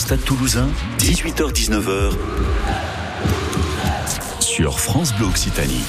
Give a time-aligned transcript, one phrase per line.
[0.00, 0.68] Stade Toulousain,
[0.98, 2.12] 18h-19h
[4.40, 5.84] sur France Bleu Occitanie.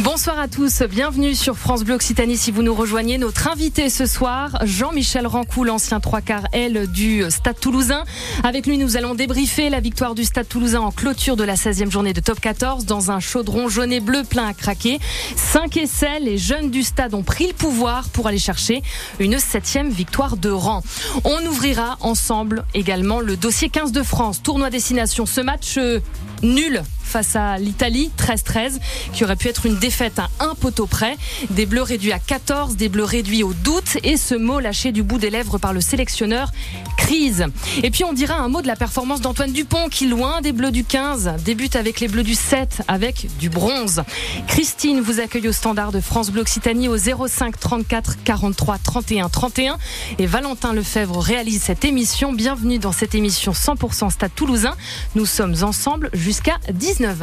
[0.00, 3.16] Bonsoir à tous, bienvenue sur France Bleu Occitanie si vous nous rejoignez.
[3.16, 8.02] Notre invité ce soir, Jean-Michel Rancou, l'ancien trois quarts L du Stade Toulousain.
[8.42, 11.92] Avec lui, nous allons débriefer la victoire du Stade Toulousain en clôture de la 16e
[11.92, 14.98] journée de Top 14 dans un chaudron jaune et bleu plein à craquer.
[15.36, 18.82] Cinq essais, les jeunes du Stade ont pris le pouvoir pour aller chercher
[19.20, 20.82] une septième victoire de rang.
[21.22, 25.24] On ouvrira ensemble également le dossier 15 de France, tournoi destination.
[25.24, 26.00] Ce match euh,
[26.44, 26.82] nul
[27.14, 28.80] face à l'Italie, 13-13,
[29.12, 31.16] qui aurait pu être une défaite à un poteau près.
[31.50, 35.04] Des bleus réduits à 14, des bleus réduits au doute et ce mot lâché du
[35.04, 36.50] bout des lèvres par le sélectionneur,
[36.96, 37.46] crise.
[37.82, 40.72] Et puis on dira un mot de la performance d'Antoine Dupont qui, loin des bleus
[40.72, 44.02] du 15, débute avec les bleus du 7 avec du bronze.
[44.48, 49.78] Christine vous accueille au standard de France Bleu Occitanie au 05 34 43 31 31
[50.18, 52.32] et Valentin Lefebvre réalise cette émission.
[52.32, 54.74] Bienvenue dans cette émission 100% Stade Toulousain.
[55.14, 56.10] Nous sommes ensemble
[56.42, 57.18] 19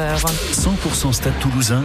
[0.54, 1.84] 100% Stade Toulousain.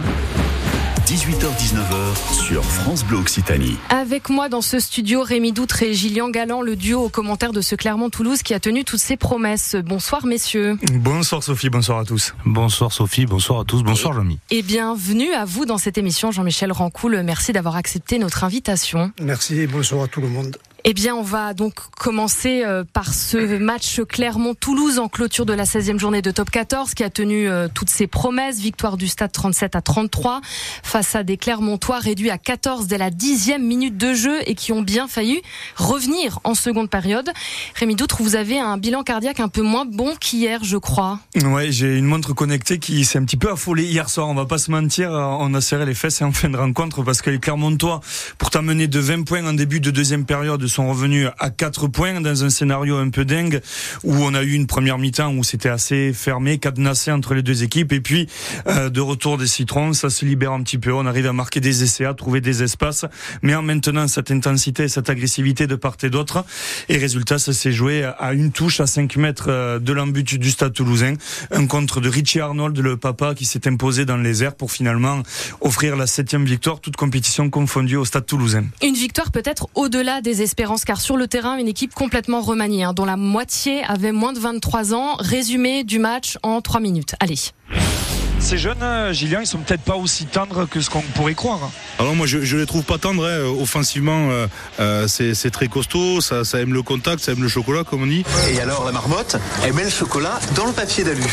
[1.05, 3.75] 18h-19h sur France Bleu Occitanie.
[3.89, 7.59] Avec moi dans ce studio, Rémi Doutre et Gillian Galland, le duo au commentaire de
[7.59, 9.75] ce Clermont-Toulouse qui a tenu toutes ses promesses.
[9.75, 10.77] Bonsoir messieurs.
[10.93, 12.33] Bonsoir Sophie, bonsoir à tous.
[12.45, 14.39] Bonsoir Sophie, bonsoir à tous, bonsoir Jean-Mi.
[14.49, 17.21] Et bienvenue à vous dans cette émission, Jean-Michel Rancoul.
[17.23, 19.11] Merci d'avoir accepté notre invitation.
[19.21, 20.57] Merci et bonsoir à tout le monde.
[20.89, 25.65] Eh bien, on va donc commencer euh, par ce match Clermont-Toulouse en clôture de la
[25.65, 28.61] 16e journée de Top 14 qui a tenu euh, toutes ses promesses.
[28.61, 30.39] Victoire du stade 37 à 33
[30.83, 34.71] face à des Clermontois réduits à 14 dès la dixième minute de jeu et qui
[34.71, 35.41] ont bien failli
[35.75, 37.29] revenir en seconde période.
[37.75, 41.19] Rémi Doutre, vous avez un bilan cardiaque un peu moins bon qu'hier, je crois.
[41.35, 44.29] Ouais, j'ai une montre connectée qui s'est un petit peu affolée hier soir.
[44.29, 47.21] On va pas se mentir, on a serré les fesses en fin de rencontre parce
[47.21, 47.99] que les Clermontois,
[48.37, 52.21] pourtant menés de 20 points en début de deuxième période, sont revenus à 4 points
[52.21, 53.61] dans un scénario un peu dingue
[54.03, 57.63] où on a eu une première mi-temps où c'était assez fermé, cadenassé entre les deux
[57.63, 57.93] équipes.
[57.93, 58.29] Et puis
[58.67, 61.61] euh, de retour des citrons, ça se libère un petit peu, on arrive à marquer
[61.61, 63.05] des essais, à trouver des espaces,
[63.41, 66.45] mais en maintenant cette intensité, cette agressivité de part et d'autre.
[66.89, 70.51] Et résultat ça s'est joué à une touche à 5 mètres euh, de l'embut du
[70.51, 71.15] Stade Toulousain,
[71.49, 75.23] un contre de Richie Arnold, le papa qui s'est imposé dans les airs pour finalement
[75.59, 78.65] offrir la septième victoire, toute compétition confondue au Stade Toulousain.
[78.83, 82.93] Une victoire peut-être au-delà des espérances car sur le terrain, une équipe complètement remaniée, hein,
[82.93, 85.15] dont la moitié avait moins de 23 ans.
[85.19, 87.15] Résumé du match en 3 minutes.
[87.19, 87.37] Allez
[88.47, 91.69] ces jeunes, euh, Gillian, ils sont peut-être pas aussi tendres que ce qu'on pourrait croire.
[91.99, 93.27] Alors moi, je, je les trouve pas tendres.
[93.27, 93.41] Hein.
[93.59, 94.47] Offensivement, euh,
[94.79, 96.21] euh, c'est très costaud.
[96.21, 98.23] Ça, ça, aime le contact, ça aime le chocolat, comme on dit.
[98.53, 101.25] Et alors, la marmotte, elle met le chocolat dans le papier d'alu.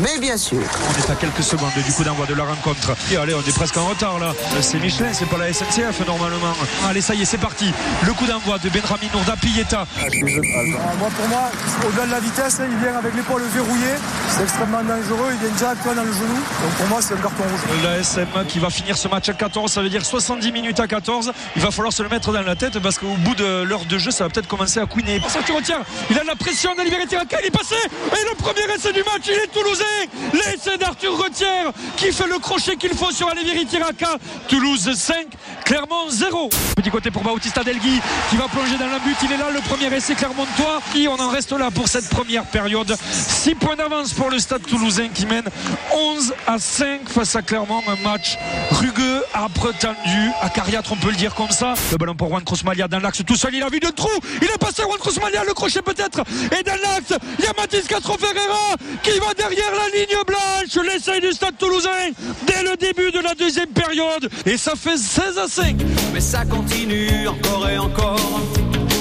[0.00, 0.60] Mais bien sûr.
[0.88, 2.96] On est à quelques secondes du coup d'envoi de la rencontre.
[3.12, 4.32] Et allez, on est presque en retard là.
[4.62, 6.54] C'est Michelin, c'est pas la SNCF normalement.
[6.88, 7.70] Allez, ça y est, c'est parti.
[8.06, 9.86] Le coup d'envoi de Benjamin Nourda Pilleta.
[9.94, 11.50] Ah, moi, pour moi,
[11.86, 13.98] au-delà de la vitesse, il vient avec l'épaule verrouillée.
[14.30, 15.32] C'est extrêmement dangereux.
[15.34, 16.40] Il vient directement dans le genou.
[16.62, 17.82] Donc pour moi, c'est un carton rouge.
[17.82, 20.86] La SM qui va finir ce match à 14, ça veut dire 70 minutes à
[20.86, 21.32] 14.
[21.56, 23.98] Il va falloir se le mettre dans la tête parce qu'au bout de l'heure de
[23.98, 25.20] jeu, ça va peut-être commencer à couiner.
[25.28, 28.62] Ça tu retiens, il a la pression d'Olivier Tiraka, il est passé et le premier
[28.74, 29.84] essai du match, il est toulousain.
[30.32, 34.16] L'essai d'Arthur Retière qui fait le crochet qu'il faut sur Olivier Tiraka.
[34.48, 35.26] Toulouse 5,
[35.64, 36.48] Clermont 0.
[36.76, 38.00] Petit côté pour Bautista Delgui
[38.30, 39.16] qui va plonger dans la but.
[39.24, 40.80] Il est là, le premier essai Clermontois.
[40.94, 42.96] Et on en reste là pour cette première période.
[43.10, 45.44] 6 points d'avance pour le stade toulousain qui mène
[45.92, 47.82] 11 à 5 face à Clermont.
[47.88, 48.38] Un match
[48.70, 51.74] rugueux, âpre, tendu, acariâtre, on peut le dire comme ça.
[51.90, 53.54] Le ballon pour Juan Crosmalia dans l'axe tout seul.
[53.54, 54.10] Il a vu le trou.
[54.40, 56.22] Il est passé Juan Crosmalia, le crochet peut-être.
[56.58, 60.84] Et dans l'axe, il y a Mathis Castro Ferreira qui va derrière la ligne blanche.
[60.86, 62.10] L'essai du stade toulousain
[62.46, 64.30] dès le début de la deuxième période.
[64.46, 65.76] Et ça fait 16 à 5.
[66.12, 68.40] Mais ça continue encore et encore.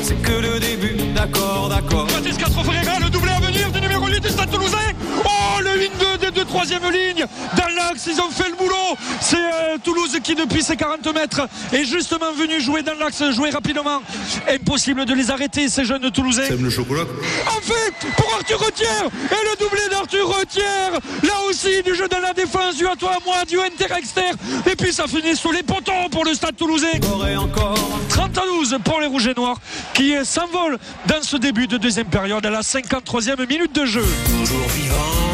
[0.03, 2.07] C'est que le début, d'accord, d'accord.
[2.13, 4.77] Mathis Castro Ferreira, le doublé à venir du numéro 8 du stade toulousain.
[5.23, 7.25] Oh, le 1-2 deux troisième ligne.
[7.57, 8.97] Dans l'axe, ils ont fait le boulot.
[9.19, 13.49] C'est euh, Toulouse qui, depuis ses 40 mètres, est justement venu jouer dans l'axe, jouer
[13.49, 14.01] rapidement.
[14.49, 16.43] Impossible de les arrêter, ces jeunes Toulousains.
[16.47, 17.03] C'est le chocolat.
[17.47, 19.05] En fait, pour Arthur Retière.
[19.31, 20.91] Et le doublé d'Arthur Retière.
[21.23, 24.31] Là aussi, du jeu dans la défense, du à toi, à moi, du inter-exter.
[24.69, 26.87] Et puis ça finit sous les pontons pour le stade toulousain.
[26.97, 27.99] Encore et encore.
[28.09, 29.57] 30 à 12 pour les Rouges et Noirs
[29.93, 30.77] qui s'envolent
[31.07, 34.05] dans ce début de deuxième période à la 53e minute de jeu.
[34.25, 35.30] Toujours vivant,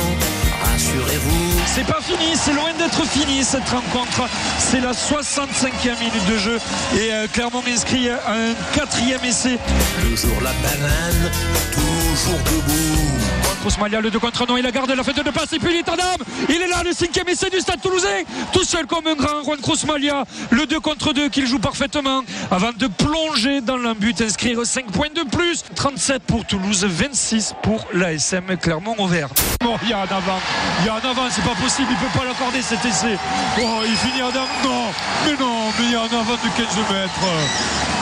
[0.98, 1.62] rassurez-vous.
[1.66, 4.24] C'est pas fini, c'est loin d'être fini cette rencontre.
[4.60, 6.60] C'est la 65e minute de jeu
[6.96, 9.58] et euh, Clermont inscrit un quatrième essai.
[10.04, 11.32] Le jour la banane,
[11.74, 13.37] toujours debout.
[13.58, 15.78] Kroosmalia, le 2 contre 1, il a gardé la fête de passe et puis il
[15.78, 16.22] est en dame.
[16.50, 18.24] Il est là, le cinquième essai du stade toulousain.
[18.54, 20.24] Tout seul comme un grand Juan Kroosmalia.
[20.52, 22.22] Le 2 contre 2 qu'il joue parfaitement
[22.52, 25.64] avant de plonger dans l'embut, inscrire 5 points de plus.
[25.76, 29.32] 37 pour Toulouse, 26 pour l'ASM Clermont-Auvergne.
[29.62, 30.40] Bon, il y a un avant.
[30.82, 33.18] Il y a un avant, c'est pas possible, il peut pas l'accorder cet essai.
[33.60, 34.48] Oh, il finit en dame.
[34.64, 34.86] Non,
[35.26, 37.97] mais non, mais il y a un avant de 15 mètres.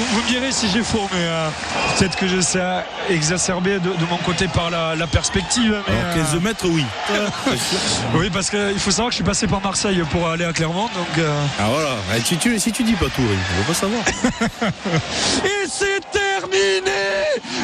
[0.00, 1.50] Vous, vous me direz si j'ai faux, mais euh,
[1.98, 2.62] peut-être que j'essaie
[3.10, 5.76] exacerbé de, de, mon côté par la, la perspective.
[5.86, 6.86] Mais, Alors 15 mètres, oui.
[7.10, 7.28] Euh,
[8.14, 10.84] oui, parce qu'il faut savoir que je suis passé par Marseille pour aller à Clermont.
[10.84, 11.44] Donc, euh...
[11.58, 14.02] Ah voilà, si tu, si tu dis pas tout, on va pas savoir.
[15.44, 16.80] Et c'est terminé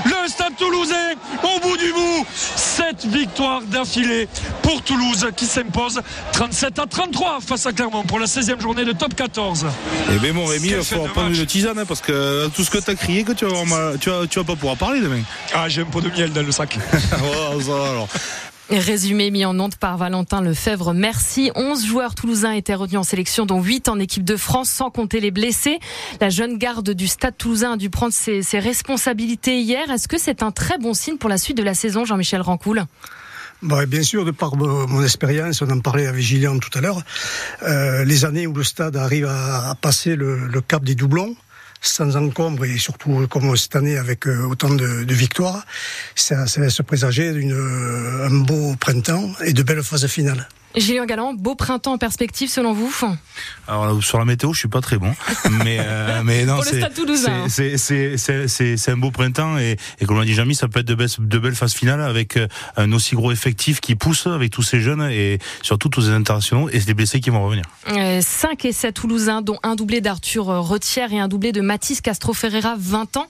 [0.05, 4.29] Le Stade Toulousain, au bout du bout, 7 victoires d'affilée
[4.63, 6.03] pour Toulouse qui s'impose
[6.33, 9.67] 37 à 33 face à Clermont pour la 16e journée de top 14.
[10.13, 12.79] Eh bien mon Rémi, il faut prendre une tisane hein, parce que tout ce que
[12.79, 15.23] tu as crié, que tu vas, avoir, tu, vas, tu vas pas pouvoir parler demain.
[15.55, 16.79] Ah, j'ai un pot de miel dans le sac.
[17.53, 18.09] oh, ça, alors.
[18.69, 20.93] Résumé mis en honte par Valentin Lefebvre.
[20.93, 21.53] Merci.
[21.55, 25.21] 11 joueurs toulousains étaient retenus en sélection, dont 8 en équipe de France, sans compter
[25.21, 25.79] les blessés.
[26.21, 29.89] La jeune garde du Stade toulousain a dû prendre ses, ses responsabilités hier.
[29.91, 32.87] Est-ce que c'est un très bon signe pour la suite de la saison, Jean-Michel Rancoul?
[33.63, 37.03] Bah, bien sûr, de par mon expérience, on en parlait avec Gillian tout à l'heure,
[37.63, 41.35] euh, les années où le stade arrive à, à passer le, le, cap des doublons,
[41.87, 45.65] sans encombre et surtout comme cette année avec euh, autant de, victoires,
[46.15, 50.49] ça, ça laisse présager d'une, un beau printemps et de belles phases finales.
[50.77, 52.93] Gilles Galland, beau printemps en perspective selon vous
[53.69, 55.15] Alors sur la météo, je suis pas très bon,
[55.65, 56.61] mais euh, mais non,
[57.49, 61.09] c'est un beau printemps et, et comme l'a dit Jamy, ça peut être de belles,
[61.19, 62.47] de belles phases finales avec euh,
[62.77, 66.69] un aussi gros effectif qui pousse avec tous ces jeunes et surtout tous les internationaux
[66.71, 67.65] et les blessés qui vont revenir.
[67.93, 72.01] Euh, 5 et 7 Toulousains, dont un doublé d'Arthur Retière et un doublé de Mathis
[72.01, 73.27] Castro Ferreira, 20 ans.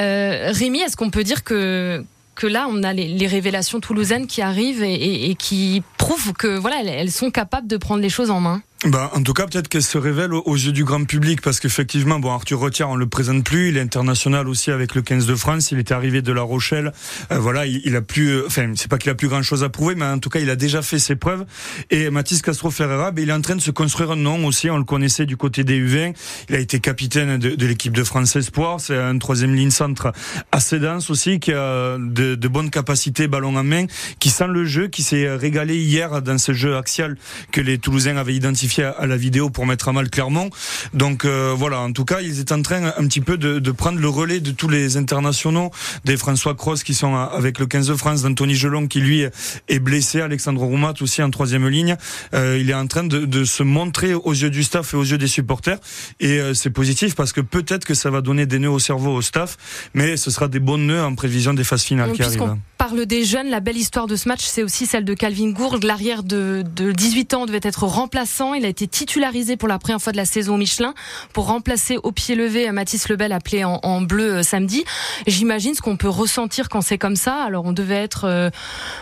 [0.00, 2.04] Euh, Rémi, est-ce qu'on peut dire que
[2.36, 6.82] que là, on a les, révélations toulousaines qui arrivent et, et, qui prouvent que voilà,
[6.84, 8.62] elles sont capables de prendre les choses en main.
[8.86, 12.20] Bah, en tout cas, peut-être qu'elle se révèle aux, yeux du grand public, parce qu'effectivement,
[12.20, 13.70] bon, Arthur Retière, on le présente plus.
[13.70, 15.72] Il est international aussi avec le 15 de France.
[15.72, 16.92] Il était arrivé de La Rochelle.
[17.32, 19.70] Euh, voilà, il, il, a plus, enfin, c'est pas qu'il a plus grand chose à
[19.70, 21.44] prouver, mais en tout cas, il a déjà fait ses preuves.
[21.90, 24.70] Et Mathis Castro Ferreira, ben, il est en train de se construire un nom aussi.
[24.70, 26.14] On le connaissait du côté des U20.
[26.48, 28.80] Il a été capitaine de, de l'équipe de France Espoir.
[28.80, 30.12] C'est un troisième ligne centre
[30.52, 33.86] assez dense aussi, qui a de, de bonnes capacités ballon en main,
[34.20, 37.16] qui sent le jeu, qui s'est régalé hier dans ce jeu axial
[37.50, 40.50] que les Toulousains avaient identifié à la vidéo pour mettre à mal Clermont.
[40.94, 43.70] Donc euh, voilà, en tout cas, ils étaient en train un petit peu de, de,
[43.70, 45.70] prendre le relais de tous les internationaux,
[46.04, 49.24] des François Cross qui sont avec le 15 de France, d'Anthony Gelon qui lui
[49.68, 51.96] est blessé, Alexandre Roumat aussi en troisième ligne.
[52.34, 55.04] Euh, il est en train de, de, se montrer aux yeux du staff et aux
[55.04, 55.78] yeux des supporters.
[56.20, 59.14] Et euh, c'est positif parce que peut-être que ça va donner des nœuds au cerveau
[59.14, 59.56] au staff,
[59.94, 62.56] mais ce sera des bons nœuds en prévision des phases finales qui arrivent.
[62.78, 65.84] Parle des jeunes, la belle histoire de ce match, c'est aussi celle de Calvin Gourde.
[65.84, 68.52] L'arrière de, de 18 ans devait être remplaçant.
[68.52, 70.92] Il a été titularisé pour la première fois de la saison Michelin
[71.32, 74.84] pour remplacer au pied levé Mathis Lebel appelé en, en bleu euh, samedi.
[75.26, 77.42] J'imagine ce qu'on peut ressentir quand c'est comme ça.
[77.42, 78.50] Alors on devait être, euh,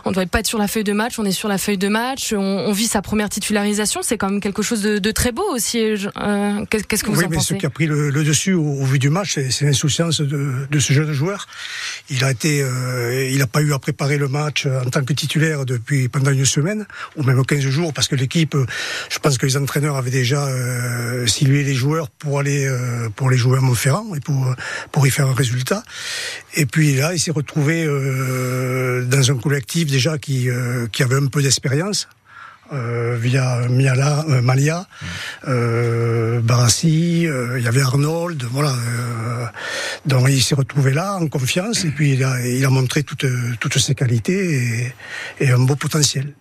[0.04, 1.88] on devait pas être sur la feuille de match, on est sur la feuille de
[1.88, 4.02] match, on, on vit sa première titularisation.
[4.02, 5.80] C'est quand même quelque chose de, de très beau aussi.
[5.80, 8.52] Euh, Qu'est-ce que vous oui, en mais pensez Ce qui a pris le, le dessus
[8.52, 11.48] au, au, vu du match, c'est l'insouciance de, de, ce jeune joueur.
[12.08, 15.12] Il a été, euh, il n'a pas eu à préparer le match en tant que
[15.12, 18.56] titulaire depuis pendant une semaine ou même 15 jours parce que l'équipe,
[19.10, 23.30] je pense que les entraîneurs avaient déjà euh, silué les joueurs pour aller euh, pour
[23.30, 24.54] les jouer à Montferrand et pour
[24.92, 25.82] pour y faire un résultat.
[26.54, 31.16] Et puis là, il s'est retrouvé euh, dans un collectif déjà qui euh, qui avait
[31.16, 32.08] un peu d'expérience.
[32.72, 34.86] Euh, via Miala, euh, Malia,
[35.46, 38.74] euh, Barassi, il y avait Arnold, voilà.
[40.06, 43.26] donc il s'est retrouvé là en confiance et puis il a, il a montré toutes,
[43.60, 44.92] toutes ses qualités
[45.38, 46.32] et, et un beau potentiel.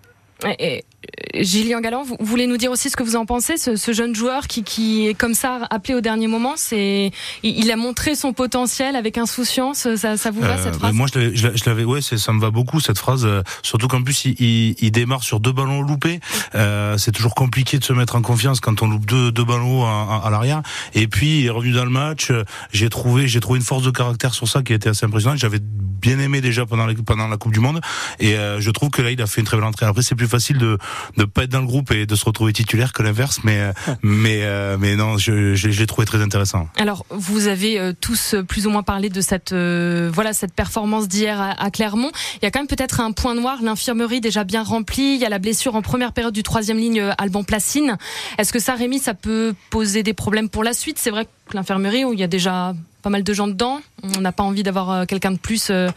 [1.35, 4.15] Gillian Galland, vous voulez nous dire aussi ce que vous en pensez, ce, ce jeune
[4.15, 8.33] joueur qui, qui, est comme ça appelé au dernier moment, c'est, il, a montré son
[8.33, 9.87] potentiel avec insouciance.
[9.95, 10.93] Ça, ça vous va cette phrase?
[10.93, 13.25] Moi, je l'avais, ouais, ça me va beaucoup cette phrase.
[13.25, 16.19] Euh, surtout qu'en plus, il, il, il, démarre sur deux ballons loupés.
[16.55, 19.85] Euh, c'est toujours compliqué de se mettre en confiance quand on loupe deux, deux ballons
[19.85, 20.61] à, à, à l'arrière.
[20.93, 22.31] Et puis, il est revenu dans le match.
[22.71, 25.39] J'ai trouvé, j'ai trouvé une force de caractère sur ça qui a été assez impressionnante.
[25.39, 25.59] J'avais
[26.03, 27.79] bien aimé déjà pendant la, pendant la Coupe du Monde.
[28.19, 29.85] Et euh, je trouve que là, il a fait une très belle entrée.
[29.85, 30.77] Après, c'est plus facile de
[31.17, 33.39] de pas être dans le groupe et de se retrouver titulaire que l'inverse.
[33.43, 33.73] Mais
[34.03, 36.67] mais euh, mais non, je, je l'ai trouvé très intéressant.
[36.77, 41.07] Alors, vous avez euh, tous plus ou moins parlé de cette euh, voilà cette performance
[41.07, 42.11] d'hier à, à, Clermont.
[42.35, 45.15] Il y a quand même peut-être un point noir, l'infirmerie déjà bien remplie.
[45.15, 47.97] Il y a la blessure en première période du troisième ligne Alban Placine.
[48.37, 50.97] Est-ce que ça, Rémi, ça peut poser des problèmes pour la suite?
[50.99, 53.81] C'est vrai que l'infirmerie, où il y a déjà pas mal de gens dedans.
[54.17, 55.89] On n'a pas envie d'avoir euh, quelqu'un de plus euh,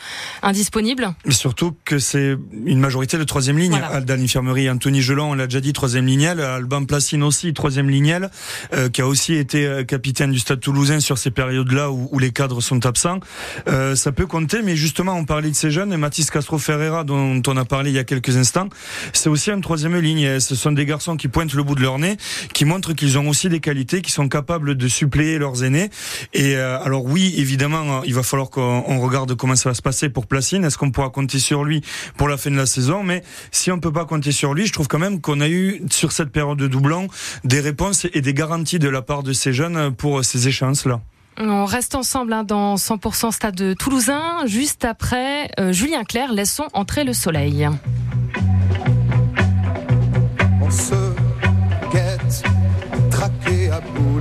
[0.42, 1.14] indisponible.
[1.24, 3.70] Mais surtout que c'est une majorité de troisième ligne.
[3.78, 4.00] Voilà.
[4.00, 6.40] Dans l'infirmerie, Anthony Gelon, on l'a déjà dit, troisième lignel.
[6.40, 8.30] Alban Placine aussi, troisième lignel,
[8.74, 12.18] euh, qui a aussi été euh, capitaine du Stade Toulousain sur ces périodes-là où, où
[12.18, 13.20] les cadres sont absents.
[13.68, 15.92] Euh, ça peut compter, mais justement, on parlait de ces jeunes.
[15.92, 18.68] Et Mathis Castro Ferreira, dont on a parlé il y a quelques instants,
[19.12, 20.20] c'est aussi une troisième ligne.
[20.20, 22.16] Et ce sont des garçons qui pointent le bout de leur nez,
[22.52, 25.90] qui montrent qu'ils ont aussi des qualités, qui sont capables de suppléer aînés.
[26.32, 29.82] Et euh, alors oui, évidemment, il va falloir qu'on on regarde comment ça va se
[29.82, 30.64] passer pour Placine.
[30.64, 31.82] Est-ce qu'on pourra compter sur lui
[32.16, 33.02] pour la fin de la saison?
[33.02, 33.22] Mais
[33.52, 36.12] si on peut pas compter sur lui, je trouve quand même qu'on a eu sur
[36.12, 37.08] cette période de doublon
[37.44, 41.00] des réponses et des garanties de la part de ces jeunes pour ces échéances-là.
[41.38, 44.46] On reste ensemble hein, dans 100% Stade de Toulousain.
[44.46, 47.68] Juste après, euh, Julien Clerc, laissons entrer le soleil.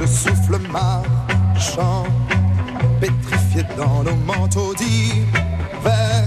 [0.06, 2.04] De souffle marchant,
[3.00, 6.24] pétrifié dans nos manteaux d'hiver,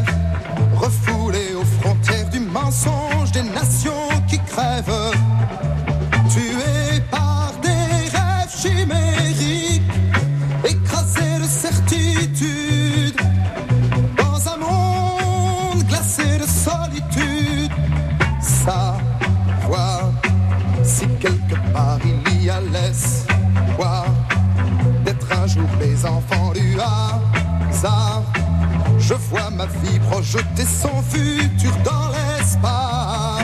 [0.77, 5.13] refoulé aux frontières du mensonge des nations qui crèvent,
[6.31, 9.83] tués par des rêves chimériques,
[10.65, 13.21] écrasés de certitude,
[14.17, 17.73] dans un monde glacé de solitude.
[18.41, 20.11] Savoir
[20.83, 23.18] si quelque part il y a l'espoir
[25.59, 28.23] jour les enfants du hasard.
[28.99, 33.38] Je vois ma vie projeter son futur dans l'espace.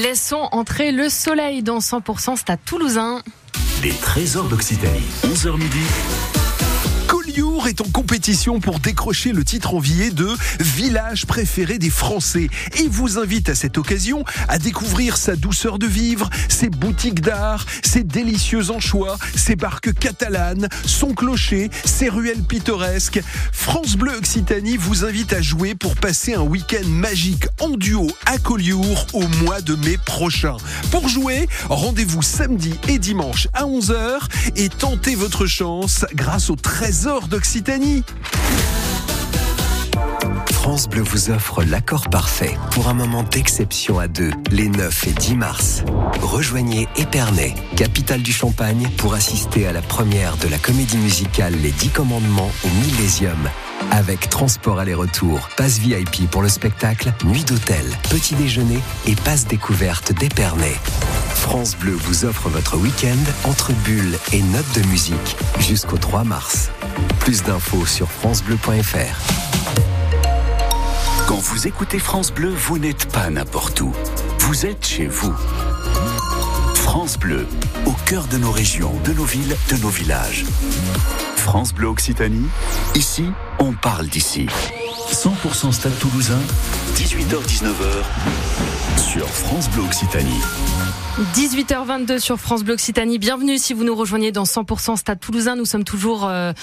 [0.00, 3.20] Laissons entrer le soleil dans 100% Stade Toulousain.
[3.82, 5.02] Les trésors d'Occitanie.
[5.22, 6.31] 11h midi.
[7.66, 10.28] Est en compétition pour décrocher le titre envié de
[10.58, 15.86] village préféré des Français et vous invite à cette occasion à découvrir sa douceur de
[15.86, 23.22] vivre, ses boutiques d'art, ses délicieux anchois, ses barques catalanes, son clocher, ses ruelles pittoresques.
[23.52, 28.38] France Bleu Occitanie vous invite à jouer pour passer un week-end magique en duo à
[28.38, 30.56] Collioure au mois de mai prochain.
[30.90, 34.18] Pour jouer, rendez-vous samedi et dimanche à 11h
[34.56, 37.51] et tentez votre chance grâce au trésor d'Occitanie.
[40.52, 45.12] France Bleu vous offre l'accord parfait pour un moment d'exception à deux, les 9 et
[45.12, 45.84] 10 mars.
[46.22, 51.72] Rejoignez Épernay, capitale du Champagne, pour assister à la première de la comédie musicale Les
[51.72, 53.50] Dix Commandements au Millésium.
[53.90, 60.12] Avec transport aller-retour, passe VIP pour le spectacle, nuit d'hôtel, petit déjeuner et passe découverte
[60.12, 60.74] d'Épernay.
[61.34, 66.70] France Bleu vous offre votre week-end entre bulles et notes de musique jusqu'au 3 mars.
[67.20, 69.18] Plus d'infos sur francebleu.fr.
[71.26, 73.92] Quand vous écoutez France Bleu, vous n'êtes pas n'importe où.
[74.40, 75.34] Vous êtes chez vous.
[76.74, 77.46] France Bleu,
[77.86, 80.44] au cœur de nos régions, de nos villes, de nos villages.
[81.42, 82.46] France Bleu Occitanie,
[82.94, 83.24] ici,
[83.58, 84.46] on parle d'ici.
[85.10, 86.38] 100% Stade Toulousain,
[86.94, 88.04] 18h-19h,
[88.98, 90.40] sur France Bleu Occitanie.
[91.34, 93.18] 18h22 sur France Bleu Occitanie.
[93.18, 95.56] Bienvenue si vous nous rejoignez dans 100% Stade Toulousain.
[95.56, 96.54] Nous sommes toujours euh,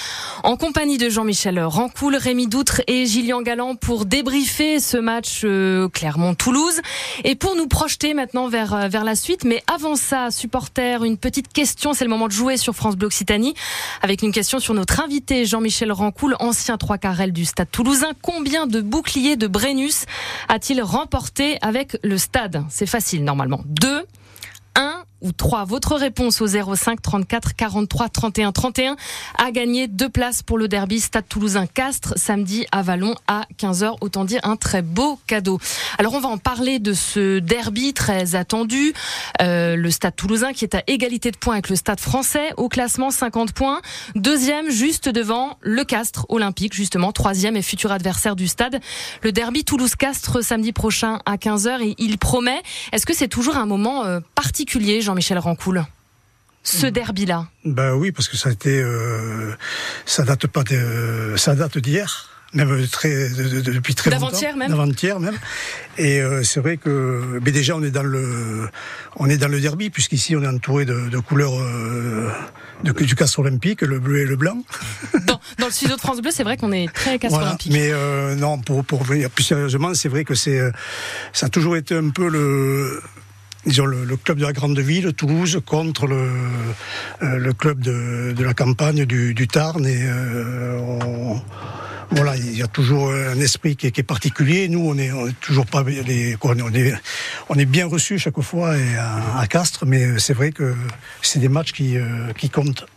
[0.44, 5.88] en compagnie de Jean-Michel Rancoul, Rémi Doutre et Gillian Galland pour débriefer ce match euh,
[5.90, 6.82] Clermont-Toulouse
[7.24, 9.44] et pour nous projeter maintenant vers euh, vers la suite.
[9.44, 11.94] Mais avant ça, supporter, une petite question.
[11.94, 13.54] C'est le moment de jouer sur France Bleu Occitanie
[14.02, 18.14] avec une question sur notre invité Jean-Michel Rancoul, ancien trois carrel du Stade Toulousain.
[18.24, 20.06] Combien de boucliers de Brennus
[20.48, 22.64] a-t-il remporté avec le Stade?
[22.70, 23.62] C'est facile normalement.
[23.66, 24.06] Deux.
[24.76, 25.66] 1 ou 3.
[25.66, 28.96] Votre réponse au 05 34 43 31 31
[29.38, 33.98] a gagné deux places pour le derby Stade Toulousain Castres samedi à Vallon à 15h.
[34.02, 35.60] Autant dire un très beau cadeau.
[35.98, 38.94] Alors on va en parler de ce derby très attendu.
[39.42, 42.70] Euh, le Stade Toulousain qui est à égalité de points avec le Stade français au
[42.70, 43.82] classement 50 points.
[44.16, 47.12] Deuxième juste devant le Castres Olympique justement.
[47.12, 48.80] Troisième et futur adversaire du Stade.
[49.24, 52.62] Le derby Toulouse-Castres samedi prochain à 15h et il promet.
[52.92, 55.84] Est-ce que c'est toujours un moment euh, particulier Jean-Michel Rancoul
[56.62, 59.54] ce derby-là Ben oui, parce que ça a été, euh,
[60.06, 64.26] ça date pas de, ça date d'hier, même très, de, de, depuis très longtemps.
[64.28, 64.70] D'avant-hier même.
[64.70, 65.38] D'avant-hier même.
[65.98, 68.70] Et euh, c'est vrai que, mais déjà on est dans le,
[69.16, 72.30] on est dans le derby puisqu'ici on est entouré de, de couleurs euh,
[72.84, 74.62] de, du castre olympique, le bleu et le blanc.
[75.26, 77.52] Dans, dans le studio de France Bleu, c'est vrai qu'on est très castre Voilà.
[77.52, 77.72] olympique.
[77.72, 80.60] Mais euh, non, pour pour revenir plus sérieusement, c'est vrai que c'est,
[81.34, 83.02] ça a toujours été un peu le
[83.66, 86.30] disons le, le club de la grande ville, Toulouse, contre le,
[87.24, 89.86] euh, le club de, de la campagne du, du Tarn.
[89.86, 91.42] Et euh, on-
[92.12, 94.68] voilà, il y a toujours un esprit qui est, qui est particulier.
[94.68, 95.86] Nous, on est, on est toujours pas on
[96.74, 96.94] est,
[97.50, 100.74] on est bien reçus chaque fois à, à Castres, mais c'est vrai que
[101.22, 102.88] c'est des matchs qui, euh, qui comptent.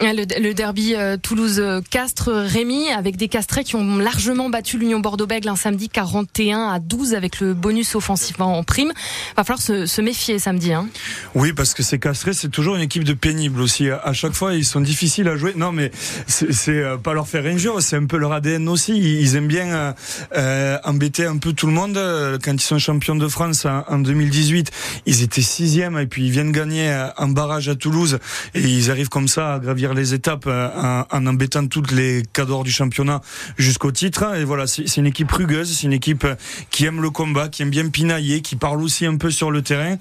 [0.00, 5.48] Ah, Le, derby euh, Toulouse-Castres, Rémi, avec des Castrés qui ont largement battu l'Union Bordeaux-Bègles
[5.48, 8.92] un samedi 41 à 12 avec le bonus offensif en, prime.
[9.36, 10.72] Va falloir se, méfier samedi.
[10.72, 10.88] Hein.
[11.34, 13.88] Oui, parce que c'est castré, c'est toujours une équipe de pénible aussi.
[13.90, 15.54] À chaque fois, ils sont difficiles à jouer.
[15.56, 15.90] Non, mais
[16.26, 18.96] c'est euh, pas leur faire injure, c'est un peu leur ADN aussi.
[18.98, 19.92] Ils aiment bien euh,
[20.36, 21.96] euh, embêter un peu tout le monde.
[21.96, 24.70] Euh, Quand ils sont champions de France en, en 2018,
[25.06, 28.18] ils étaient sixième et puis ils viennent gagner euh, un barrage à Toulouse
[28.54, 32.64] et ils arrivent comme ça à gravir les étapes euh, en, embêtant toutes les cadors
[32.64, 33.20] du championnat
[33.58, 34.36] jusqu'au titre.
[34.36, 36.26] Et voilà, c'est une équipe rugueuse, c'est une équipe
[36.70, 39.62] qui aime le combat, qui aime bien pinailler, qui parle aussi un peu sur le
[39.62, 39.96] terrain.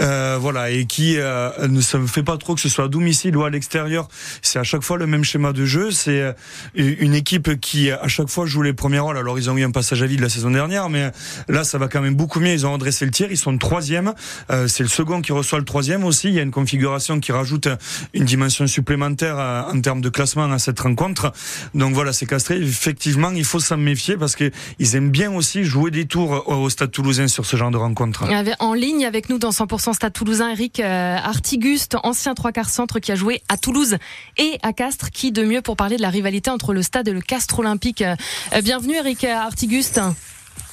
[0.00, 3.36] Euh, voilà, et qui euh, ne se fait pas trop que ce soit à domicile
[3.36, 4.08] ou à l'extérieur.
[4.40, 5.90] C'est à chaque fois le même schéma de jeu.
[5.90, 6.32] C'est euh,
[6.74, 9.18] une équipe qui à chaque fois joue les premiers rôles.
[9.18, 11.10] Alors ils ont eu un passage à vide la saison dernière, mais
[11.48, 12.52] là ça va quand même beaucoup mieux.
[12.52, 14.14] Ils ont redressé le tir, ils sont troisième.
[14.50, 16.28] Euh, c'est le second qui reçoit le troisième aussi.
[16.28, 17.68] Il y a une configuration qui rajoute
[18.14, 21.32] une dimension supplémentaire euh, en termes de classement à cette rencontre.
[21.74, 22.56] Donc voilà, c'est castré.
[22.56, 26.58] Effectivement, il faut s'en méfier parce que ils aiment bien aussi jouer des tours au
[26.58, 28.24] au Stade Toulousain sur ce genre de rencontre.
[28.26, 32.34] Il y avait En ligne avec nous dans 100% Stade Toulousain, Eric euh, Artiguste, ancien
[32.34, 33.96] trois quarts centre qui a joué à Toulouse
[34.36, 35.10] et à Castres.
[35.10, 38.02] Qui de mieux pour parler de la rivalité entre le Stade et le Castres Olympique
[38.02, 38.14] Euh,
[38.54, 40.00] euh, Bienvenue Eric Artiguste.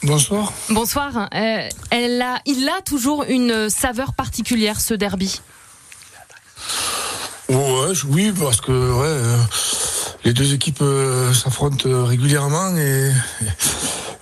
[0.03, 0.53] Bonsoir.
[0.69, 1.29] Bonsoir.
[1.33, 5.41] Euh, elle a, il a toujours une saveur particulière ce derby?
[7.49, 9.37] Ouais, oui, parce que ouais, euh,
[10.23, 13.11] les deux équipes euh, s'affrontent euh, régulièrement et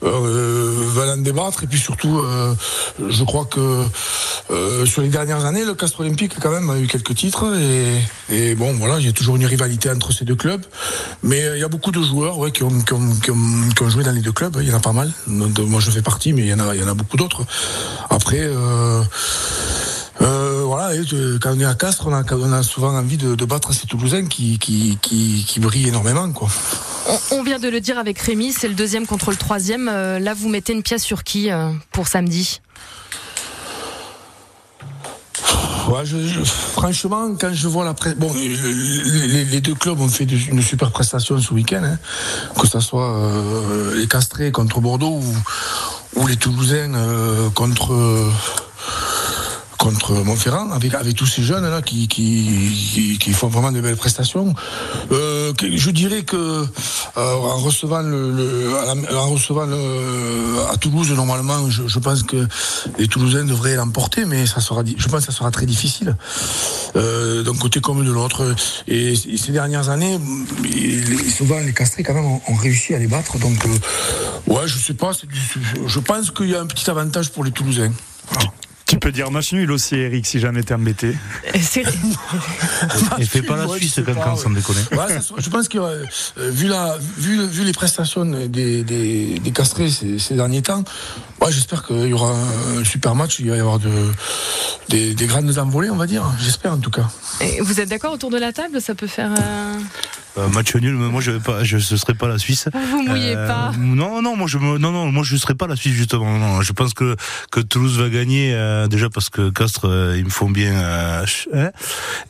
[0.04, 1.64] euh, veulent en débattre.
[1.64, 2.54] Et puis surtout, euh,
[3.10, 3.86] je crois que
[4.52, 8.02] euh, sur les dernières années, le Castre Olympique quand même a eu quelques titres et,
[8.30, 10.66] et bon, voilà, il y a toujours une rivalité entre ces deux clubs.
[11.24, 13.70] Mais euh, il y a beaucoup de joueurs ouais, qui, ont, qui, ont, qui, ont,
[13.74, 14.58] qui ont joué dans les deux clubs.
[14.62, 15.14] Il y en a pas mal.
[15.28, 17.46] Moi, je fais partie, mais il y en a, il y en a beaucoup d'autres.
[18.10, 18.42] Après.
[20.22, 23.18] Euh, voilà, et, euh, quand on est à Castres, on a, on a souvent envie
[23.18, 26.32] de, de battre ces Toulousains qui, qui, qui, qui brillent énormément.
[26.32, 26.48] Quoi.
[27.10, 29.90] On, on vient de le dire avec Rémi, c'est le deuxième contre le troisième.
[29.92, 32.62] Euh, là, vous mettez une pièce sur qui euh, pour samedi?
[35.90, 40.00] Ouais, je, je- franchement, quand je vois la presse, bon, le- les, les deux clubs
[40.00, 41.98] ont fait une super prestation ce week-end, hein.
[42.60, 47.92] que ce soit euh, les Castrés contre Bordeaux ou, ou les Toulousains euh, contre
[49.78, 52.08] contre Montferrand, avec, tous ces jeunes là qui,
[53.34, 54.54] font vraiment de belles prestations.
[55.12, 56.66] Euh, je dirais que
[57.18, 58.70] euh, recevant le,
[59.12, 59.68] recevant
[60.72, 62.48] à Toulouse normalement, je, pense que
[62.98, 66.16] les Toulousains devraient l'emporter, mais ça sera, je pense que ça sera très difficile
[66.96, 68.56] euh, d'un côté comme de l'autre.
[68.88, 70.20] Et, ces dernières années,
[71.36, 73.38] souvent les Castrés quand même ont, réussi à les battre.
[73.40, 73.66] Donc
[74.48, 75.12] ouais, je sais pas,
[75.86, 77.92] je pense qu'il y a un petit avantage pour les Toulousains.
[78.94, 81.18] Tu peux dire match nul aussi, Eric, si jamais t'es embêté.
[81.56, 81.62] Il
[83.28, 84.82] fait pas la Suisse quand même, sans déconner.
[85.40, 86.06] je pense que euh,
[86.38, 90.84] vu, la, vu, vu, les prestations des, des, des castrés ces, derniers temps,
[91.42, 92.36] ouais, j'espère qu'il y aura
[92.78, 93.90] un super match, il va y avoir de,
[94.90, 96.24] des, des grandes envolées, on va dire.
[96.40, 97.10] J'espère en tout cas.
[97.42, 98.80] Et vous êtes d'accord autour de la table?
[98.80, 99.32] Ça peut faire.
[99.32, 99.74] Euh,
[100.38, 102.68] euh, match nul, moi je vais pas, je ce serait pas la Suisse.
[102.92, 103.72] Vous mouillez euh, pas.
[103.78, 106.38] Non, non, moi je non, non, moi je serais pas la Suisse justement.
[106.40, 107.16] Non, je pense que
[107.52, 110.74] que Toulouse va gagner euh, déjà parce que Castres euh, ils me font bien.
[110.74, 111.72] Hein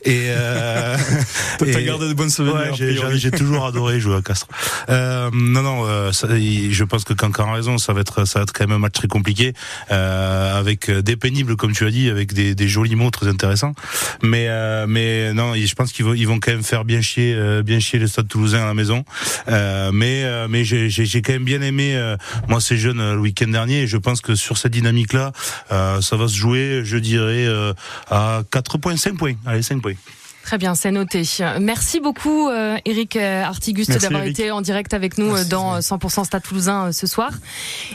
[0.04, 0.28] et
[1.58, 2.74] t'as gardé de bonnes souvenirs.
[2.78, 4.48] Ouais, j'ai toujours adoré jouer à Castres.
[4.88, 8.52] non, non, ça, je pense que quand a raison, ça va être ça va être
[8.52, 9.54] quand même un match très compliqué
[9.88, 13.74] avec des pénibles comme tu as dit, avec des, des jolis mots très intéressants.
[14.22, 14.48] Mais
[14.86, 17.93] mais non, je pense qu'ils vont ils vont quand même faire bien chier bien chier
[17.98, 19.04] le Stade Toulousain à la maison.
[19.48, 22.16] Euh, mais euh, mais j'ai quand même bien aimé euh,
[22.48, 23.82] moi ces jeunes le week-end dernier.
[23.82, 25.32] Et je pense que sur cette dynamique-là,
[25.70, 27.46] ça va se jouer, je dirais,
[28.10, 29.34] à 4 points, 5 points.
[29.46, 29.94] Allez, 5 points.
[30.42, 31.22] Très bien, c'est noté.
[31.58, 32.50] Merci beaucoup,
[32.84, 37.30] Eric Artiguste, d'avoir été en direct avec nous dans 100% Stade Toulousain ce soir.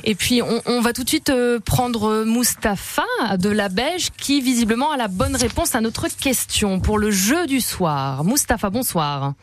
[0.03, 1.31] Et puis, on, on va tout de suite
[1.65, 3.05] prendre Mustapha
[3.38, 7.45] de la Beige, qui visiblement a la bonne réponse à notre question pour le jeu
[7.45, 8.23] du soir.
[8.23, 9.33] Mustapha, bonsoir.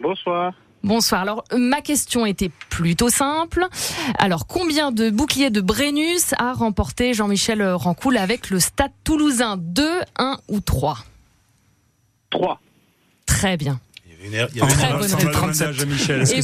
[0.00, 0.52] Bonsoir.
[0.82, 1.22] Bonsoir.
[1.22, 3.66] Alors, ma question était plutôt simple.
[4.18, 9.56] Alors, combien de boucliers de Brennus a remporté Jean-Michel Rancoul avec le Stade toulousain?
[9.56, 10.98] 2, 1 ou 3
[12.30, 12.60] 3.
[13.26, 13.80] Très bien.
[16.32, 16.40] Et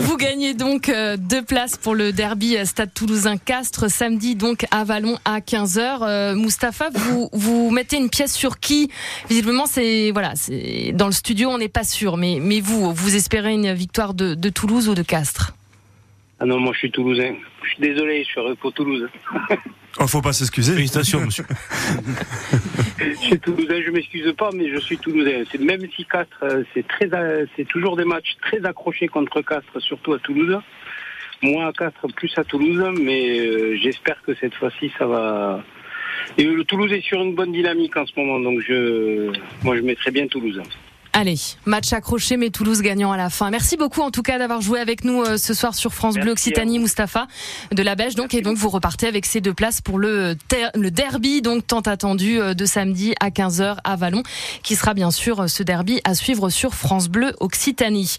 [0.00, 4.66] vous, gagnez donc euh, deux places pour le derby euh, Stade Toulousain Castres samedi donc
[4.70, 5.98] à Vallon à 15h.
[6.02, 8.90] Euh, Mustapha, vous vous mettez une pièce sur qui?
[9.28, 13.14] Visiblement c'est voilà, c'est dans le studio on n'est pas sûr, mais mais vous vous
[13.14, 15.54] espérez une victoire de, de Toulouse ou de Castres?
[16.42, 17.36] Ah non, moi je suis toulousain.
[17.62, 19.08] Je suis désolé, je suis pour Toulouse.
[20.00, 20.72] Oh, faut pas s'excuser.
[20.72, 21.44] Félicitations, monsieur.
[22.98, 25.44] je suis toulousain, je m'excuse pas, mais je suis toulousain.
[25.60, 29.82] Même si Castres, euh, c'est très, euh, c'est toujours des matchs très accrochés contre Castres,
[29.82, 30.58] surtout à Toulouse.
[31.42, 35.62] Moi à Castres, plus à Toulouse, mais euh, j'espère que cette fois-ci, ça va.
[36.38, 39.30] Et le Toulouse est sur une bonne dynamique en ce moment, donc je,
[39.62, 40.62] moi, je mettrais bien Toulouse.
[41.14, 43.50] Allez, match accroché, mais Toulouse gagnant à la fin.
[43.50, 46.32] Merci beaucoup en tout cas d'avoir joué avec nous euh, ce soir sur France Bleu
[46.32, 47.26] Occitanie, Mustapha
[47.70, 48.14] de la Beige.
[48.14, 50.36] Donc et donc vous repartez avec ces deux places pour le
[50.74, 54.22] le derby donc tant attendu euh, de samedi à 15h à Vallon,
[54.62, 58.16] qui sera bien sûr euh, ce derby à suivre sur France Bleu Occitanie.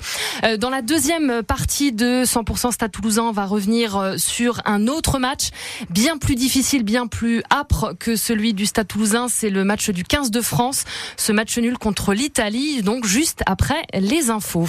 [0.59, 5.49] Dans la deuxième partie de 100% Stade Toulousain, on va revenir sur un autre match
[5.89, 9.27] bien plus difficile, bien plus âpre que celui du Stade Toulousain.
[9.29, 10.83] C'est le match du 15 de France,
[11.17, 14.67] ce match nul contre l'Italie donc juste après les infos.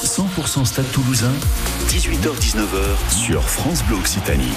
[0.00, 1.32] 100% Stade Toulousain,
[1.88, 4.52] 18h-19h sur France Bleu Occitanie.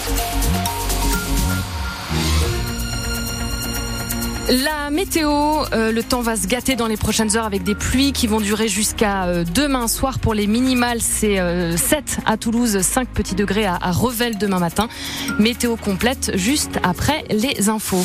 [4.48, 5.32] La météo,
[5.74, 8.40] euh, le temps va se gâter dans les prochaines heures avec des pluies qui vont
[8.40, 10.20] durer jusqu'à euh, demain soir.
[10.20, 14.60] Pour les minimales, c'est 7 euh, à Toulouse, 5 petits degrés à, à Revel demain
[14.60, 14.88] matin.
[15.40, 18.04] Météo complète juste après les infos.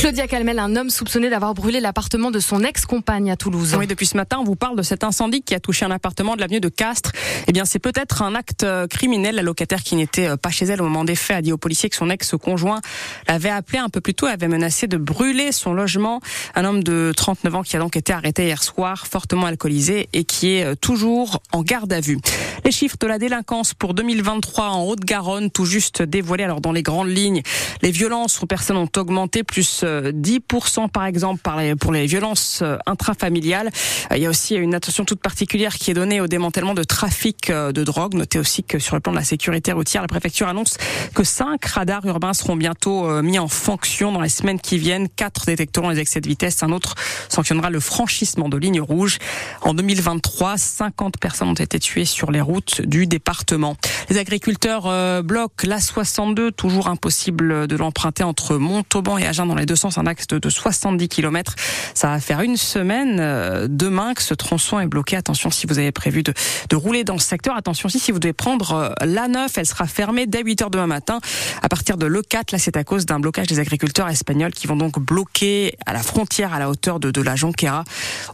[0.00, 3.76] Claudia Calmel, un homme soupçonné d'avoir brûlé l'appartement de son ex-compagne à Toulouse.
[3.78, 6.36] Oui, depuis ce matin, on vous parle de cet incendie qui a touché un appartement
[6.36, 7.12] de l'avenue de Castres.
[7.46, 9.34] Eh bien, c'est peut-être un acte euh, criminel.
[9.34, 11.58] La locataire qui n'était euh, pas chez elle au moment des faits a dit aux
[11.58, 12.80] policiers que son ex-conjoint
[13.28, 16.22] l'avait appelé un peu plus tôt avait menacé de brûler son logement.
[16.54, 20.24] Un homme de 39 ans qui a donc été arrêté hier soir, fortement alcoolisé et
[20.24, 22.16] qui est euh, toujours en garde à vue.
[22.64, 26.44] Les chiffres de la délinquance pour 2023 en Haute-Garonne, tout juste dévoilés.
[26.44, 27.42] Alors, dans les grandes lignes,
[27.82, 31.42] les violences aux personnes ont augmenté, plus 10% par exemple
[31.78, 33.70] pour les violences euh, intrafamiliales.
[34.10, 36.82] Euh, il y a aussi une attention toute particulière qui est donnée au démantèlement de
[36.82, 38.14] trafic euh, de drogue.
[38.14, 40.76] Notez aussi que sur le plan de la sécurité routière, la préfecture annonce
[41.14, 45.08] que cinq radars urbains seront bientôt mis en fonction dans les semaines qui viennent.
[45.08, 46.94] Quatre détecteront les excès de vitesse, un autre
[47.28, 49.18] sanctionnera le franchissement de lignes rouges.
[49.62, 53.76] En 2023, 50 personnes ont été tuées sur les routes du département.
[54.08, 59.66] Les agriculteurs bloquent la 62, toujours impossible de l'emprunter entre Montauban et Agen dans les
[59.66, 61.54] deux sens, un axe de 70 km.
[61.94, 65.16] Ça va faire une semaine euh, demain que ce tronçon est bloqué.
[65.16, 66.32] Attention si vous avez prévu de,
[66.72, 67.56] rouler dans ce secteur.
[67.56, 70.86] Attention aussi si vous devez prendre euh, l'A9, elle sera fermée dès 8 heures demain
[70.86, 71.18] matin.
[71.62, 74.76] À partir de l'E4, là c'est à cause d'un blocage des agriculteurs espagnols qui vont
[74.76, 77.84] donc bloquer à la frontière à la hauteur de, la Jonquera.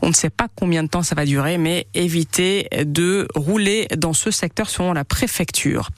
[0.03, 4.13] On ne sait pas combien de temps ça va durer, mais évitez de rouler dans
[4.13, 5.91] ce secteur selon la préfecture.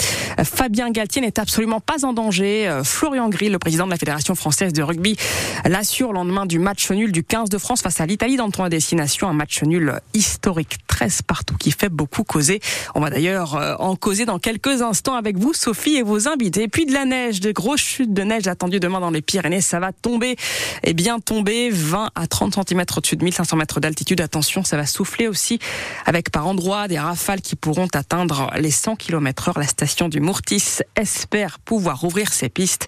[0.42, 2.80] Fabien Galtier n'est absolument pas en danger.
[2.84, 5.16] Florian Gris, le président de la Fédération française de rugby,
[5.64, 8.68] l'assure lendemain du match nul du 15 de France face à l'Italie dans le tournoi
[8.68, 12.60] destination, un match nul historique 13 partout qui fait beaucoup causer.
[12.94, 16.64] On va d'ailleurs euh, en causer dans quelques instants avec vous, Sophie, et vos invités.
[16.64, 19.60] Et puis de la neige, de grosses chutes de neige attendues demain dans les Pyrénées.
[19.60, 20.36] Ça va tomber
[20.82, 24.20] et bien tomber 20 à 30 cm au-dessus de 1500 mètres d'altitude.
[24.20, 25.58] Attention, ça va souffler aussi
[26.06, 29.58] avec par endroits des rafales qui pourront atteindre les 100 km heure.
[29.58, 32.86] La station du Mourtis espère pouvoir ouvrir ses pistes.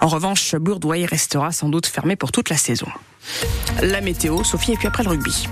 [0.00, 2.88] En revanche, Bourdouay restera sans doute fermé pour toute la saison.
[3.82, 5.48] La météo, Sophie, et puis après le rugby.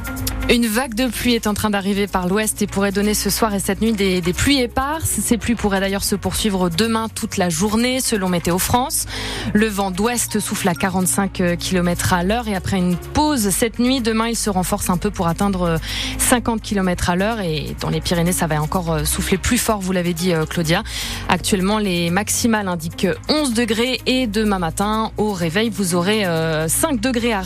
[0.48, 3.52] Une vague de pluie est en train d'arriver par l'ouest et pourrait donner ce soir
[3.52, 5.10] et cette nuit des, pluies éparses.
[5.20, 9.06] Ces pluies pourraient d'ailleurs se poursuivre demain toute la journée selon Météo France.
[9.54, 14.00] Le vent d'ouest souffle à 45 km à l'heure et après une pause cette nuit,
[14.00, 15.80] demain il se renforce un peu pour atteindre
[16.18, 19.92] 50 km à l'heure et dans les Pyrénées ça va encore souffler plus fort, vous
[19.92, 20.84] l'avez dit Claudia.
[21.28, 26.24] Actuellement les maximales indiquent 11 degrés et demain matin au réveil vous aurez
[26.68, 27.40] 5 degrés à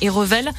[0.00, 0.50] Et Revel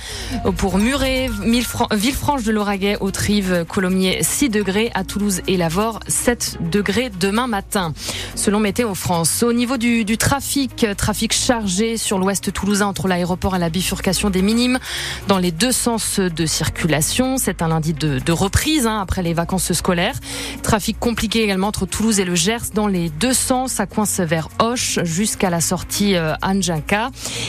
[0.58, 6.00] pour Muret, 1000 francs Villefranche de Lauragais, Autrive, Colomiers 6 degrés, à Toulouse et Lavore
[6.08, 7.94] 7 degrés demain matin.
[8.36, 13.60] Selon Météo France, au niveau du, trafic, trafic chargé sur l'ouest toulousain entre l'aéroport et
[13.60, 14.80] la bifurcation des minimes
[15.28, 17.38] dans les deux sens de circulation.
[17.38, 20.16] C'est un lundi de, reprise hein, après les vacances scolaires.
[20.64, 23.74] Trafic compliqué également entre Toulouse et le Gers dans les deux sens.
[23.74, 26.34] Ça coince vers Hoche jusqu'à la sortie euh.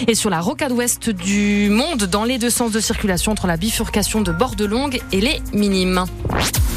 [0.07, 3.57] Et sur la rocade ouest du monde dans les deux sens de circulation entre la
[3.57, 6.05] bifurcation de Bordelongue et les minimes.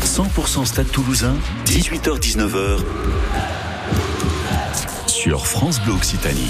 [0.04, 2.80] 100% Stade Toulousain, 18h-19h
[5.28, 6.48] sur France Bleu Occitanie.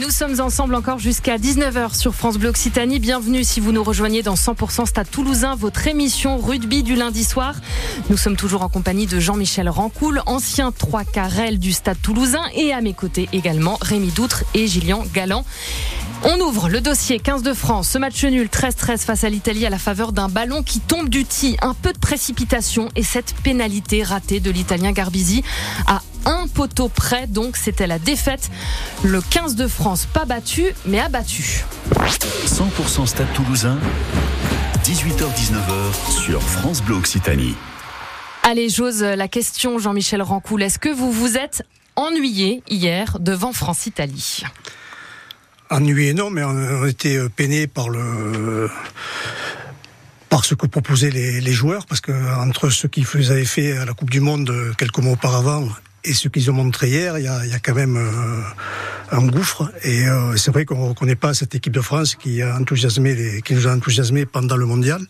[0.00, 2.98] Nous sommes ensemble encore jusqu'à 19h sur France Bleu Occitanie.
[2.98, 7.56] Bienvenue si vous nous rejoignez dans 100% Stade Toulousain, votre émission rugby du lundi soir.
[8.08, 12.72] Nous sommes toujours en compagnie de Jean-Michel Rancoul, ancien 3 carrel du Stade Toulousain et
[12.72, 15.44] à mes côtés également Rémi Doutre et Gillian Galland.
[16.24, 17.88] On ouvre le dossier 15 de France.
[17.88, 21.26] Ce match nul 13-13 face à l'Italie à la faveur d'un ballon qui tombe du
[21.26, 21.58] tee.
[21.60, 25.42] Un peu de précipitation et cette pénalité ratée de l'Italien Garbisi
[25.86, 27.26] à un poteau près.
[27.26, 28.50] Donc c'était la défaite.
[29.02, 31.64] Le 15 de France pas battu mais abattu.
[32.46, 33.78] 100% Stade Toulousain,
[34.84, 37.54] 18h-19h sur France Bleu Occitanie.
[38.42, 40.62] Allez, j'ose la question, Jean-Michel Rancoul.
[40.62, 41.62] Est-ce que vous vous êtes
[41.96, 44.42] ennuyé hier devant France-Italie
[45.70, 48.70] ennuyé non, mais on était peiné par le
[50.28, 53.84] par ce que proposaient les, les, joueurs, parce que entre ce qu'ils avaient fait à
[53.84, 55.68] la Coupe du Monde quelques mois auparavant
[56.04, 58.40] et ce qu'ils ont montré hier, il y a, y a quand même euh,
[59.16, 59.70] un gouffre.
[59.84, 63.14] Et euh, c'est vrai qu'on ne reconnaît pas cette équipe de France qui a enthousiasmé,
[63.14, 65.02] les, qui nous a enthousiasmé pendant le mondial.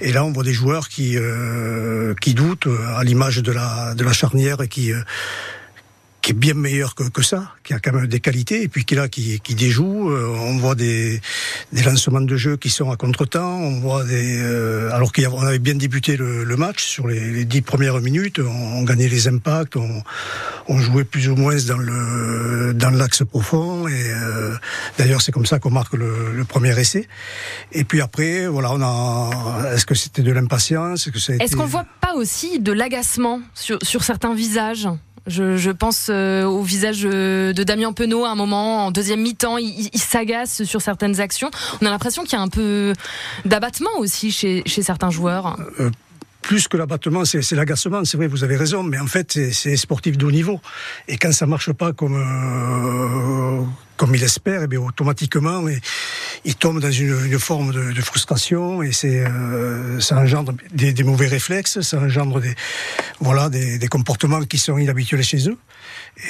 [0.00, 4.04] Et là, on voit des joueurs qui euh, qui doutent, à l'image de la de
[4.04, 4.92] la charnière et qui
[6.22, 8.84] qui est bien meilleur que, que ça, qui a quand même des qualités, et puis
[8.84, 10.10] qui là, qui, qui déjoue.
[10.10, 11.20] Euh, on voit des,
[11.72, 13.58] des lancements de jeu qui sont à contre-temps.
[13.58, 17.44] On voit des, euh, alors qu'on avait bien débuté le, le match sur les, les,
[17.44, 20.02] dix premières minutes, on, on gagnait les impacts, on,
[20.68, 23.88] on, jouait plus ou moins dans le dans l'axe profond.
[23.88, 24.54] Et euh,
[24.98, 27.08] d'ailleurs, c'est comme ça qu'on marque le, le, premier essai.
[27.72, 29.72] Et puis après, voilà, on a.
[29.74, 34.04] Est-ce que c'était de l'impatience Est-ce est qu'on voit pas aussi de l'agacement sur, sur
[34.04, 34.86] certains visages?
[35.26, 39.88] Je, pense euh, au visage de Damien Penaud à un moment, en deuxième mi-temps, il,
[39.92, 41.50] il s'agace sur certaines actions.
[41.80, 42.92] On a l'impression qu'il y a un peu
[43.44, 45.56] d'abattement aussi chez, certains joueurs.
[45.80, 45.90] Euh,
[46.42, 50.18] plus que l'abattement, c'est l'agacement, c'est vrai, vous avez raison, mais en fait, c'est sportif
[50.18, 50.60] de haut niveau.
[51.06, 53.64] Et quand ça marche pas comme euh,
[53.96, 55.80] comme il espère, et eh bien automatiquement, il,
[56.44, 60.92] il tombe dans une, une forme de, de, frustration et c'est euh, ça engendre des,
[60.92, 62.54] des, mauvais réflexes, ça engendre des
[63.20, 65.58] voilà des, des comportements qui sont inhabituels chez eux.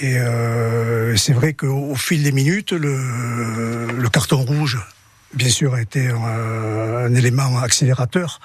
[0.01, 4.79] Et euh, c'est vrai qu'au fil des minutes, le, le carton rouge,
[5.35, 8.41] bien sûr, a été un, un élément accélérateur.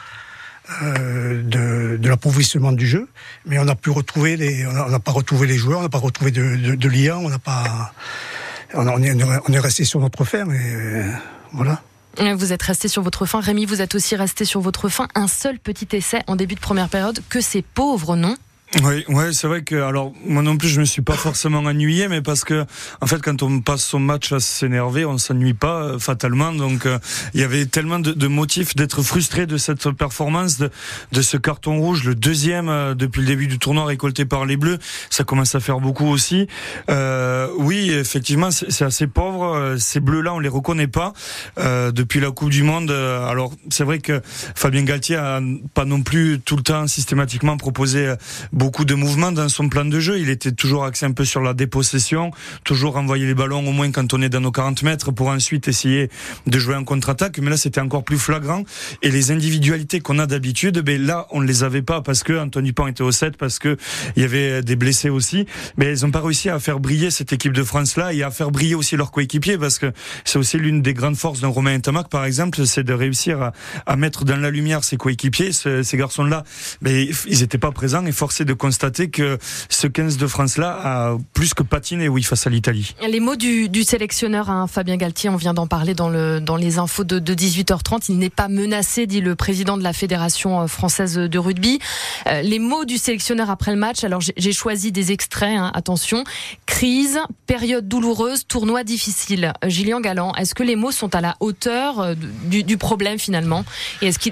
[0.83, 3.07] Euh, de, de l'appauvrissement du jeu,
[3.45, 5.97] mais on n'a pu retrouver les, on n'a pas retrouvé les joueurs, on n'a pas
[5.97, 7.93] retrouvé de, de, de lien, on n'a pas,
[8.73, 9.13] on, est,
[9.47, 11.05] on est resté sur notre fin, et
[11.57, 11.81] voilà.
[12.35, 13.39] Vous êtes resté sur votre fin.
[13.39, 15.07] Rémi, vous êtes aussi resté sur votre fin.
[15.13, 17.19] Un seul petit essai en début de première période.
[17.29, 18.35] Que c'est pauvre, non
[18.83, 22.09] Oui, ouais, c'est vrai que alors moi non plus je me suis pas forcément ennuyé,
[22.09, 22.65] mais parce que
[22.99, 26.51] en fait quand on passe son match à s'énerver, on s'ennuie pas euh, fatalement.
[26.51, 26.99] Donc euh,
[27.33, 30.69] il y avait tellement de, de motifs d'être frustré de cette performance, de,
[31.13, 34.57] de ce carton rouge, le deuxième euh, depuis le début du tournoi récolté par les
[34.57, 34.79] Bleus.
[35.09, 36.47] Ça commence à faire beaucoup aussi.
[36.89, 39.75] oui, effectivement, c'est assez pauvre.
[39.79, 41.13] Ces Bleus-là, on les reconnaît pas
[41.57, 42.91] depuis la Coupe du Monde.
[42.91, 44.21] alors c'est vrai que
[44.55, 45.39] Fabien Galtier a
[45.73, 48.13] pas non plus tout le temps systématiquement proposé
[48.57, 50.19] beaucoup de mouvements dans son plan de jeu.
[50.19, 52.31] Il était toujours axé un peu sur la dépossession,
[52.63, 55.67] toujours envoyer les ballons au moins quand on est dans nos 40 mètres pour ensuite
[55.67, 56.09] essayer
[56.47, 57.37] de jouer en contre-attaque.
[57.37, 58.63] Mais là, c'était encore plus flagrant.
[59.03, 62.33] Et les individualités qu'on a d'habitude, ben là, on ne les avait pas parce que
[62.33, 63.77] Anthony Pan était au 7, parce que
[64.15, 65.45] il y avait des blessés aussi.
[65.77, 68.49] Mais ils n'ont pas réussi à faire briller cette équipe de France-là et à faire
[68.49, 69.91] briller aussi leurs coéquipiers parce que
[70.25, 73.51] c'est aussi l'une des grandes forces d'un Romain Tamac, par exemple, c'est de réussir
[73.85, 75.51] à, mettre dans la lumière ses coéquipiers.
[75.51, 76.43] Ces, garçons-là,
[76.81, 79.37] mais ils n'étaient pas présents et forcés de constater que
[79.69, 82.95] ce 15 de France-là a plus que patiné, oui, face à l'Italie.
[83.07, 86.79] Les mots du, sélectionneur, hein, Fabien Galtier, on vient d'en parler dans, le, dans les
[86.79, 88.05] infos de, de 18h30.
[88.09, 91.79] Il n'est pas menacé, dit le président de la Fédération euh, française de rugby.
[92.27, 96.23] Euh, les mots du sélectionneur après le match, alors j'ai choisi des extraits, hein, attention.
[96.65, 99.53] Crise, période douloureuse, tournoi difficile.
[99.63, 103.65] Euh, Gillian Galland, est-ce que les mots sont à la hauteur du, du problème finalement?
[104.01, 104.29] Et est-ce que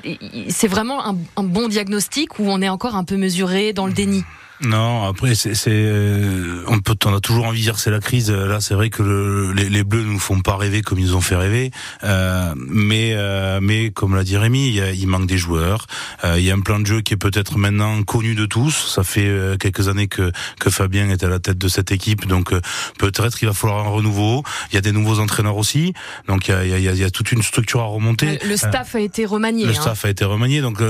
[0.49, 4.23] c'est vraiment un, bon diagnostic ou on est encore un peu mesuré dans le déni
[4.61, 8.31] non, après c'est euh, on peut on a toujours envie de dire c'est la crise.
[8.31, 11.15] Là, c'est vrai que le, les, les, Bleus nous font pas rêver comme ils nous
[11.15, 11.71] ont fait rêver.
[12.03, 15.87] Euh, mais euh, mais comme l'a dit Rémi, il, il, manque des joueurs.
[16.23, 18.93] Euh, il y a un plan de jeu qui est peut-être maintenant connu de tous.
[18.95, 22.25] Ça fait euh, quelques années que que Fabien est à la tête de cette équipe,
[22.25, 22.53] donc
[22.97, 24.43] peut-être qu'il va falloir un renouveau.
[24.71, 25.93] Il y a des nouveaux entraîneurs aussi,
[26.27, 28.39] donc il y a, il y a, il y a toute une structure à remonter.
[28.45, 29.65] Le, staff a été remanié.
[29.65, 29.81] Le hein.
[29.81, 30.81] staff a été remanié, donc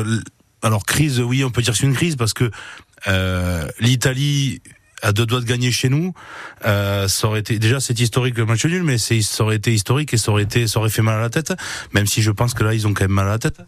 [0.66, 2.50] alors crise, oui, on peut dire c'est une crise parce que
[3.80, 4.62] L'Italie
[5.06, 6.14] à deux doigts de gagner chez nous,
[6.66, 10.14] euh, ça aurait été déjà c'est historique le match nul, mais ça aurait été historique
[10.14, 11.54] et ça aurait été ça aurait fait mal à la tête.
[11.94, 13.60] Même si je pense que là ils ont quand même mal à la tête.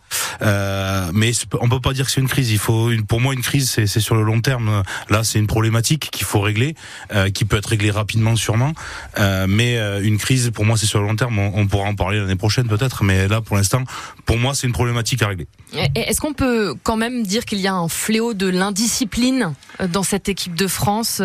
[0.41, 2.51] Euh, mais on peut pas dire que c'est une crise.
[2.51, 4.83] Il faut une, pour moi une crise c'est c'est sur le long terme.
[5.09, 6.75] Là c'est une problématique qu'il faut régler,
[7.13, 8.73] euh, qui peut être réglée rapidement sûrement.
[9.19, 11.37] Euh, mais euh, une crise pour moi c'est sur le long terme.
[11.37, 13.83] On, on pourra en parler l'année prochaine peut-être, mais là pour l'instant
[14.25, 15.47] pour moi c'est une problématique à régler.
[15.95, 20.03] Est-ce qu'on peut quand même dire qu'il y a un fléau de l'indiscipline euh, dans
[20.03, 21.21] cette équipe de France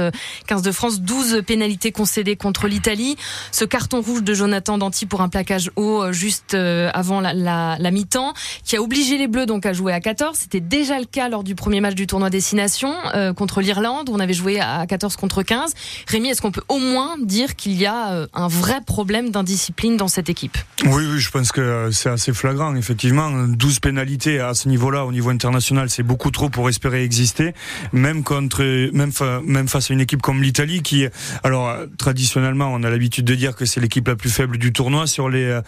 [0.47, 3.17] 15 euh, de France, 12 pénalités concédées contre l'Italie.
[3.51, 8.33] Ce carton rouge de Jonathan Danty pour un plaquage haut euh, juste avant la, mi-temps,
[8.65, 10.37] qui a obligé les Bleus donc à jouer à 14.
[10.37, 14.15] C'était déjà le cas lors du premier match du tournoi Destination euh, contre l'Irlande, où
[14.15, 15.75] on avait joué à 14 contre 15.
[16.09, 20.09] Rémi, est-ce qu'on peut au moins dire qu'il y a un vrai problème d'indiscipline dans
[20.09, 20.57] cette équipe?
[20.85, 23.31] Oui, oui, je pense que c'est assez flagrant, effectivement.
[23.31, 27.55] 12 pénalités à ce niveau-là, au niveau international, c'est beaucoup trop pour espérer exister,
[27.93, 28.63] même contre,
[28.93, 29.13] même,
[29.45, 31.07] même face à une équipe comme l'Italie, qui,
[31.43, 35.07] alors traditionnellement, on a l'habitude de dire que c'est l'équipe la plus faible du tournoi
[35.07, 35.61] sur les euh,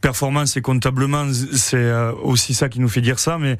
[0.00, 3.56] performance et comptablement, c'est euh, aussi ça qui nous fait dire ça, mais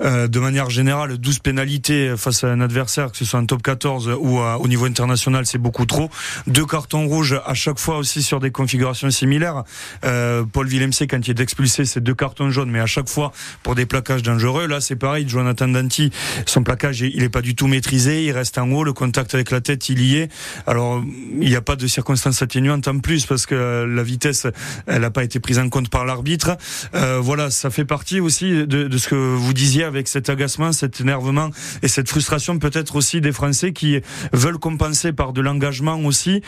[0.00, 3.62] euh, de manière générale, 12 pénalités face à un adversaire, que ce soit un top
[3.62, 6.10] 14 ou au niveau international, c'est beaucoup trop.
[6.46, 9.64] Deux cartons rouges à chaque fois aussi sur des configurations similaires.
[10.04, 13.32] Euh, Paul Villemc, quand il est expulsé, c'est deux cartons jaunes, mais à chaque fois
[13.62, 14.66] pour des plaquages dangereux.
[14.66, 16.10] Là, c'est pareil, Jonathan Danti,
[16.46, 19.50] son plaquage, il est pas du tout maîtrisé, il reste en haut, le contact avec
[19.50, 20.30] la tête, il y est.
[20.66, 21.02] Alors,
[21.40, 24.46] il n'y a pas de circonstances atténuantes en plus, parce que la vitesse,
[24.86, 26.56] elle n'a pas été prise en compte par l'arbitre.
[26.94, 31.00] Euh, voilà, ça fait partie aussi de, ce que vous disiez avec cet agacement, cet
[31.00, 31.50] énervement
[31.82, 34.00] et cette frustration peut-être aussi des Français qui
[34.32, 36.42] veulent compenser par de l'engagement aussi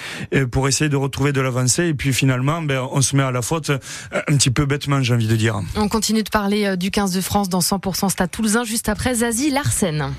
[0.51, 1.87] pour essayer de retrouver de l'avancée.
[1.87, 3.71] Et puis finalement, ben, on se met à la faute
[4.13, 5.61] un petit peu bêtement, j'ai envie de dire.
[5.77, 9.17] On continue de parler euh, du 15 de France dans 100% Stade Toulousain juste après
[9.17, 10.13] Zazie Larsen.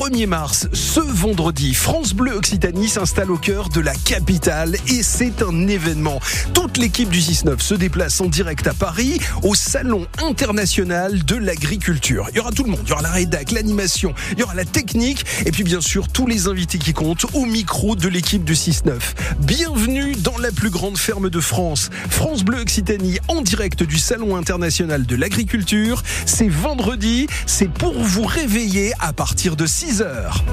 [0.00, 5.42] 1er mars, ce vendredi, France Bleu Occitanie s'installe au cœur de la capitale et c'est
[5.42, 6.20] un événement.
[6.54, 12.28] Toute l'équipe du 6-9 se déplace en direct à Paris au Salon international de l'agriculture.
[12.30, 14.54] Il y aura tout le monde, il y aura la rédac, l'animation, il y aura
[14.54, 18.42] la technique et puis bien sûr tous les invités qui comptent au micro de l'équipe
[18.42, 18.94] du 6-9.
[19.40, 21.90] Bienvenue dans la plus grande ferme de France.
[22.08, 26.02] France Bleu Occitanie en direct du Salon international de l'agriculture.
[26.24, 30.44] C'est vendredi, c'est pour vous réveiller à partir de 6 heures.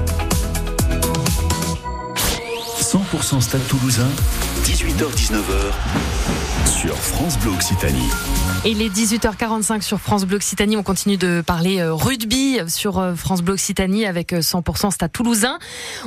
[2.80, 4.08] 100% Stade Toulousain,
[4.64, 8.08] 18h-19h sur France Bleu Occitanie.
[8.64, 13.14] Et les 18h45 sur France Bleu Occitanie, on continue de parler euh, rugby sur euh,
[13.14, 15.58] France Bleu Occitanie avec euh, 100% Stade Toulousain.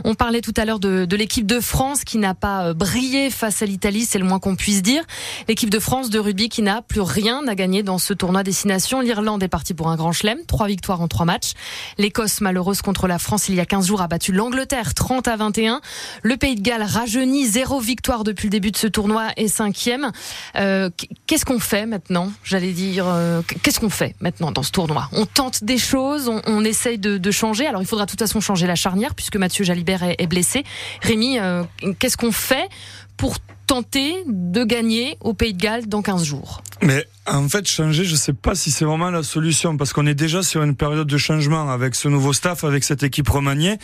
[0.03, 3.29] On parlait tout à l'heure de, de l'équipe de France qui n'a pas euh, brillé
[3.29, 5.03] face à l'Italie, c'est le moins qu'on puisse dire.
[5.47, 9.01] L'équipe de France de rugby qui n'a plus rien à gagner dans ce tournoi destination.
[9.01, 11.53] L'Irlande est partie pour un grand chelem, trois victoires en trois matchs.
[11.97, 15.35] L'Écosse, malheureuse contre la France il y a 15 jours, a battu l'Angleterre 30 à
[15.35, 15.81] 21.
[16.23, 20.11] Le Pays de Galles rajeuni, zéro victoire depuis le début de ce tournoi et cinquième.
[20.55, 20.89] Euh,
[21.27, 25.09] Qu'est-ce qu'on fait maintenant J'allais dire, euh, qu'est-ce qu'on fait maintenant dans ce tournoi?
[25.13, 27.65] On tente des choses, on, essaye de, changer.
[27.65, 30.63] Alors il faudra de toute façon changer la charnière puisque Mathieu Jalibert est, est blessé.
[31.01, 31.63] Rémi, euh,
[31.99, 32.69] qu'est-ce qu'on fait
[33.17, 33.37] pour
[33.67, 38.15] tenter de gagner au Pays de Galles dans 15 jours Mais en fait, changer, je
[38.15, 41.17] sais pas si c'est vraiment la solution parce qu'on est déjà sur une période de
[41.17, 43.77] changement avec ce nouveau staff, avec cette équipe remaniée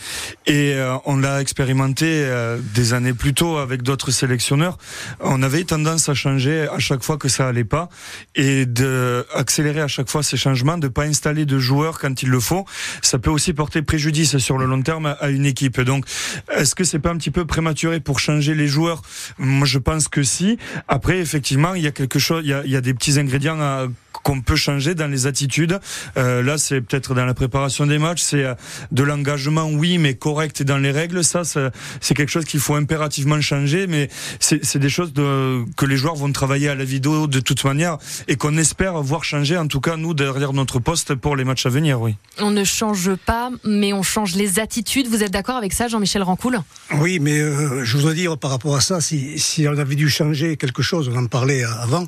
[0.46, 4.76] et euh, on l'a expérimenté euh, des années plus tôt avec d'autres sélectionneurs.
[5.20, 7.88] On avait tendance à changer à chaque fois que ça allait pas
[8.34, 12.30] et de accélérer à chaque fois ces changements, de pas installer de joueurs quand il
[12.30, 12.64] le faut.
[13.02, 15.80] Ça peut aussi porter préjudice sur le long terme à une équipe.
[15.80, 16.06] Donc,
[16.54, 19.02] est-ce que c'est pas un petit peu prématuré pour changer les joueurs?
[19.38, 20.58] Moi, pense que si.
[20.86, 23.88] Après, effectivement, il y a quelque chose, il y a des petits ingrédients à
[24.22, 25.78] qu'on peut changer dans les attitudes.
[26.16, 28.54] Euh, là, c'est peut-être dans la préparation des matchs, c'est euh,
[28.92, 31.24] de l'engagement, oui, mais correct et dans les règles.
[31.24, 34.08] Ça, ça, c'est quelque chose qu'il faut impérativement changer, mais
[34.40, 37.98] c'est des choses de, que les joueurs vont travailler à la vidéo de toute manière
[38.26, 41.66] et qu'on espère voir changer, en tout cas nous derrière notre poste pour les matchs
[41.66, 42.00] à venir.
[42.00, 42.16] Oui.
[42.38, 45.08] On ne change pas, mais on change les attitudes.
[45.08, 46.58] Vous êtes d'accord avec ça, Jean-Michel Rancoul?
[47.00, 50.08] Oui, mais euh, je voudrais dire par rapport à ça, si, si on avait dû
[50.08, 52.06] changer quelque chose, on en parlait avant,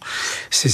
[0.50, 0.68] ça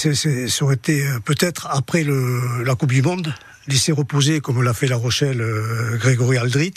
[0.60, 3.34] aurait été euh, peut-être après la Coupe du Monde,
[3.68, 6.74] laisser reposer, comme l'a fait La Rochelle, euh, Grégory Aldrit,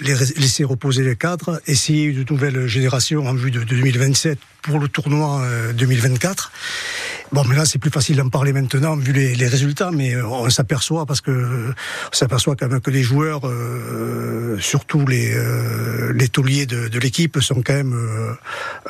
[0.00, 4.88] laisser reposer les cadres, essayer une nouvelle génération en vue de, de 2027 pour le
[4.88, 6.50] tournoi euh, 2024.
[7.32, 10.50] Bon, mais là, c'est plus facile d'en parler maintenant, vu les, résultats, mais euh, on
[10.50, 16.28] s'aperçoit, parce que on s'aperçoit quand même que les joueurs, euh, surtout les, euh, les
[16.28, 18.32] tauliers de, de l'équipe, sont quand même euh,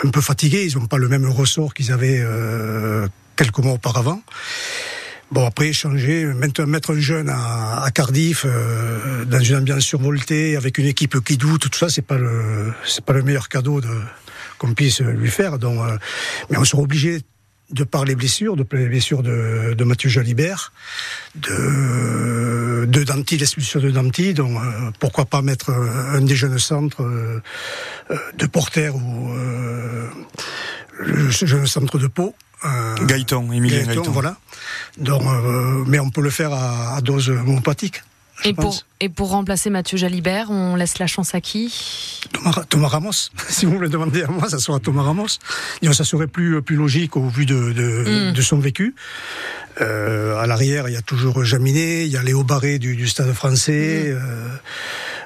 [0.06, 0.66] un peu fatigués.
[0.66, 4.22] Ils n'ont pas le même ressort qu'ils avaient euh, quelques mois auparavant.
[5.32, 10.78] Bon, après, changer, mettre, mettre un jeune à, Cardiff, euh, dans une ambiance survoltée, avec
[10.78, 13.88] une équipe qui doute, tout ça, c'est pas le, c'est pas le meilleur cadeau de,
[14.58, 15.54] qu'on puisse lui faire.
[15.54, 15.98] Euh,
[16.48, 17.22] mais on sera obligé,
[17.70, 20.72] de par les blessures, de par les blessures de, Mathieu Jalibert,
[21.34, 27.02] de, de Danti, l'expulsion de Danti, donc euh, pourquoi pas mettre un des jeunes centres
[28.38, 29.34] de Porter ou
[31.00, 32.36] le jeune centre de Pau.
[32.64, 34.10] Euh, Gaëtan, Emilien Gaëtan.
[34.10, 34.36] voilà.
[34.98, 38.02] Donc, euh, mais on peut le faire à, à dose homéopathique.
[38.44, 42.20] et pour, et pour remplacer Mathieu Jalibert, on laisse la chance à qui?
[42.32, 43.12] Thomas, Thomas Ramos,
[43.48, 45.26] si vous me le demandez à moi, ça sera Thomas Ramos.
[45.92, 48.32] Ça serait plus, plus logique au vu de, de, Mm.
[48.32, 48.94] de son vécu.
[49.82, 53.06] Euh, à l'arrière, il y a toujours Jaminet, il y a Léo Barré du, du
[53.06, 54.48] Stade français, euh,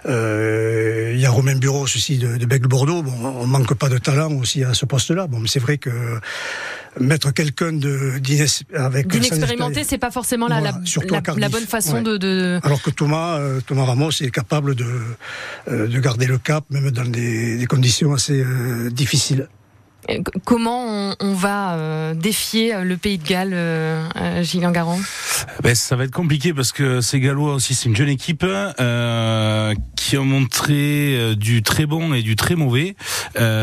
[0.07, 3.03] euh, il y a Romain Bureau aussi de, de Bègle Bordeaux.
[3.03, 5.27] Bon, on manque pas de talent aussi à ce poste-là.
[5.29, 5.91] Bon, mais c'est vrai que
[6.99, 7.79] mettre quelqu'un
[8.75, 10.81] avec D'inexpérimenté, c'est pas forcément la, Voilà,
[11.11, 12.03] la, la- bonne façon Ouais.
[12.03, 14.87] de, de- Alors que Thomas, euh, Thomas Ramos est capable de,
[15.69, 19.49] euh, de garder le cap, même dans des, des conditions assez euh, difficiles.
[20.11, 24.99] Euh, Comment on, va euh, défier euh, le Pays de Galles, euh, Gilles Garand?
[25.63, 30.17] Ben, ça va être compliqué parce que ces Gallois aussi, c'est une jeune équipe qui
[30.17, 32.97] a montré du très bon et du très mauvais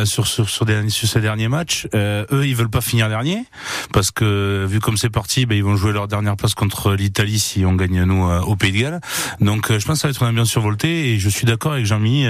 [0.05, 1.87] sur, sur, sur, ces derniers matchs.
[1.93, 3.43] Eux, ils veulent pas finir dernier
[3.91, 7.39] parce que vu comme c'est parti, ben, ils vont jouer leur dernière place contre l'Italie
[7.39, 9.01] si on gagne nous euh, au Pays de Galles.
[9.41, 11.85] Donc, je pense que ça va être une ambiance survoltée et je suis d'accord avec
[11.85, 12.25] Jean-Mi.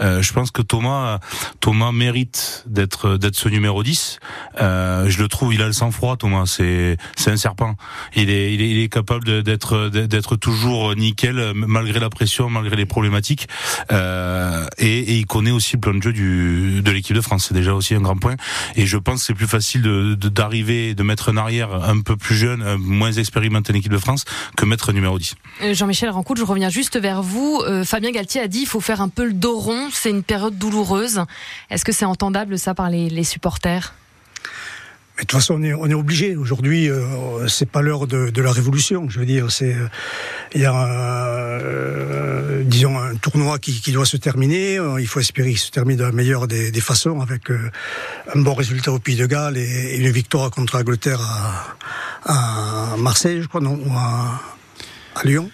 [0.00, 1.18] je pense que Thomas,
[1.60, 4.18] Thomas mérite d'être ce numéro 10.
[4.60, 6.44] Euh, je le trouve, il a le sang-froid, Thomas.
[6.46, 7.76] C'est c'est un serpent.
[8.14, 13.48] Il est il est, capable d'être d'être toujours nickel malgré la pression, malgré les problématiques.
[13.92, 17.46] Euh, et, il connaît aussi le plan de jeu du de l'équipe de France.
[17.48, 18.36] C'est déjà aussi un grand point.
[18.76, 22.16] Et je pense que c'est plus facile de d'arriver, de, mettre un arrière un peu
[22.16, 24.24] plus jeune, un moins expérimenté en équipe de France
[24.56, 25.34] que mettre numéro 10.
[25.62, 27.62] Euh, Jean-Michel Rancoul, je reviens juste vers vous.
[27.84, 30.56] Fabien Galtier a dit il faut faire un peu le dos rond, c'est une période
[30.58, 31.24] douloureuse.
[31.70, 33.24] Est-ce que c'est entendable ça par les, les
[35.20, 36.34] de toute façon, on est, obligé.
[36.34, 39.10] Aujourd'hui, euh, c'est pas l'heure de, la révolution.
[39.10, 39.86] Je veux dire, c'est euh,
[40.54, 44.78] il y a, euh, disons, un tournoi qui, doit se terminer.
[44.78, 48.54] Euh, Il faut espérer qu'il se termine de la meilleure des, façons, avec un bon
[48.54, 51.20] résultat au Pays de Galles et, une victoire contre l'Angleterre
[52.24, 54.40] à, Marseille, je crois, non, ou à
[55.24, 55.50] Lyon.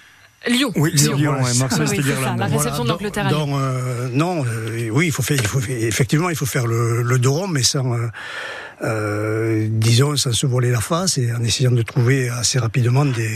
[0.48, 0.72] Lyon.
[0.76, 2.38] Oui, Lyon, ouais, Marseille, Oui, c'était c'est ça, l'Irlande.
[2.38, 3.58] la réception à Lyon.
[3.58, 7.18] euh, non, euh, oui, il faut faire, il faut, effectivement, il faut faire le, le
[7.18, 8.06] dos rond, mais sans, euh,
[8.82, 13.34] euh, disons, sans se voler la face et en essayant de trouver assez rapidement des,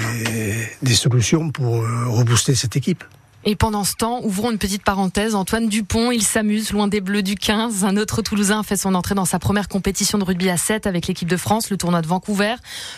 [0.82, 3.04] des solutions pour euh, rebooster cette équipe.
[3.46, 5.34] Et pendant ce temps, ouvrons une petite parenthèse.
[5.34, 7.84] Antoine Dupont, il s'amuse loin des Bleus du 15.
[7.84, 11.06] Un autre Toulousain fait son entrée dans sa première compétition de rugby à 7 avec
[11.06, 12.56] l'équipe de France, le tournoi de Vancouver.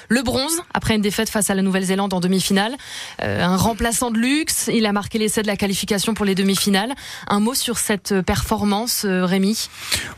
[0.08, 2.74] Le bronze, après une défaite face à la Nouvelle-Zélande en demi-finale.
[3.22, 6.92] Euh, un remplaçant de luxe, il a marqué l'essai de la qualification pour les demi-finales.
[7.28, 9.68] Un mot sur cette performance, euh, Rémi?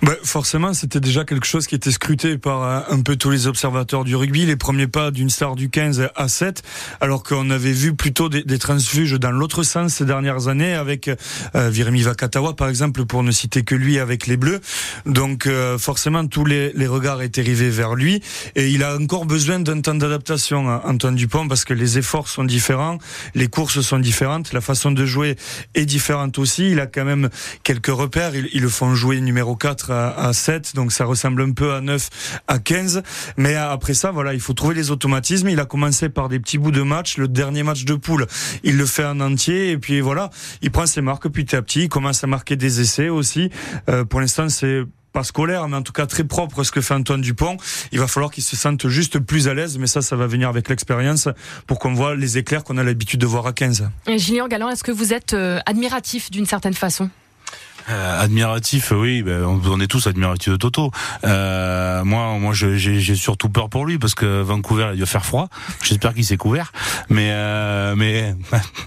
[0.01, 3.47] Bah, forcément, c'était déjà quelque chose qui était scruté par euh, un peu tous les
[3.47, 6.62] observateurs du rugby, les premiers pas d'une star du 15 à 7,
[7.03, 11.17] alors qu'on avait vu plutôt des, des transfuges dans l'autre sens dernières années avec euh,
[11.55, 14.61] Vakatawa, par exemple, pour ne citer que lui avec les Bleus.
[15.07, 18.23] Donc euh, forcément, tous les, regards étaient rivés vers lui,
[18.55, 22.29] et il a encore besoin d'un temps d'adaptation, hein, Antoine Dupont, parce que les efforts
[22.29, 22.99] sont différents,
[23.35, 25.37] les courses sont différentes, la façon de jouer
[25.75, 26.71] est différente aussi.
[26.71, 27.29] Il a quand même
[27.62, 31.43] quelques repères, ils, ils le font jouer numéro 4 à, à 7, donc ça ressemble
[31.43, 32.09] un peu à 9,
[32.49, 33.03] à 15.
[33.37, 35.49] Mais après ça, voilà, il faut trouver les automatismes.
[35.49, 37.17] Il a commencé par des petits bouts de match.
[37.17, 38.27] Le dernier match de poule,
[38.62, 39.71] il le fait en entier.
[39.71, 40.31] Et puis voilà,
[40.63, 41.85] il prend ses marques petit à petit.
[41.85, 43.51] Il commence à marquer des essais aussi.
[43.89, 44.83] Euh, pour l'instant, c'est
[45.13, 47.57] pas scolaire, mais en tout cas très propre ce que fait Antoine Dupont.
[47.93, 50.49] Il va falloir qu'il se sente juste plus à l'aise, mais ça, ça va venir
[50.49, 51.29] avec l'expérience
[51.67, 53.89] pour qu'on voit les éclairs qu'on a l'habitude de voir à 15.
[54.09, 57.09] Et Julien Galland, est-ce que vous êtes euh, admiratif d'une certaine façon?
[57.91, 60.91] Euh, admiratif, oui, ben, on, est tous admiratifs de Toto.
[61.24, 65.24] Euh, moi, moi, je- j'ai surtout peur pour lui parce que Vancouver, il doit faire
[65.26, 65.49] froid.
[65.82, 66.72] J'espère qu'il s'est couvert,
[67.11, 68.35] mais euh, mais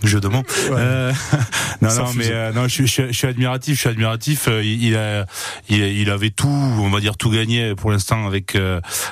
[0.04, 0.44] jeu de mots.
[0.72, 1.12] Euh,
[1.82, 2.18] non, Ça non, fuse.
[2.18, 4.48] mais euh, non, je, je- je suis admiratif, je suis admiratif.
[4.48, 5.26] Euh, Il, il a,
[5.70, 8.58] il, il avait tout, on va dire tout gagné pour l'instant avec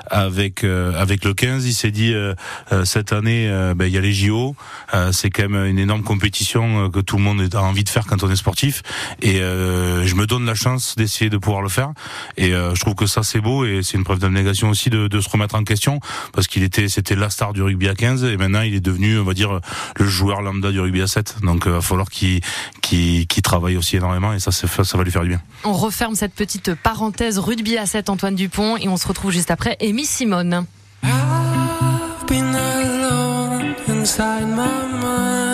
[0.10, 1.66] avec avec le 15.
[1.66, 2.14] Il s'est dit
[2.84, 4.56] cette année, ben, il y a les JO.
[4.94, 8.06] Euh, c'est quand même une énorme compétition que tout le monde a envie de faire
[8.08, 8.82] quand on est sportif.
[9.22, 9.75] Et euh,
[10.06, 11.92] je me donne la chance d'essayer de pouvoir le faire.
[12.38, 15.08] Et euh, je trouve que ça c'est beau et c'est une preuve d'abnégation aussi de,
[15.08, 16.00] de se remettre en question
[16.34, 19.20] parce qu'il était, c'était la star du rugby à 15 et maintenant il est devenu,
[19.20, 19.60] on va dire,
[19.98, 21.38] le joueur lambda du rugby à 7.
[21.44, 22.42] Donc il va falloir qu'il
[23.44, 25.42] travaille aussi énormément et ça, ça va lui faire du bien.
[25.64, 29.52] On referme cette petite parenthèse rugby à 7 Antoine Dupont et on se retrouve juste
[29.52, 30.66] après Amy Simone.
[31.04, 34.66] I've been alone inside my
[35.02, 35.45] mind.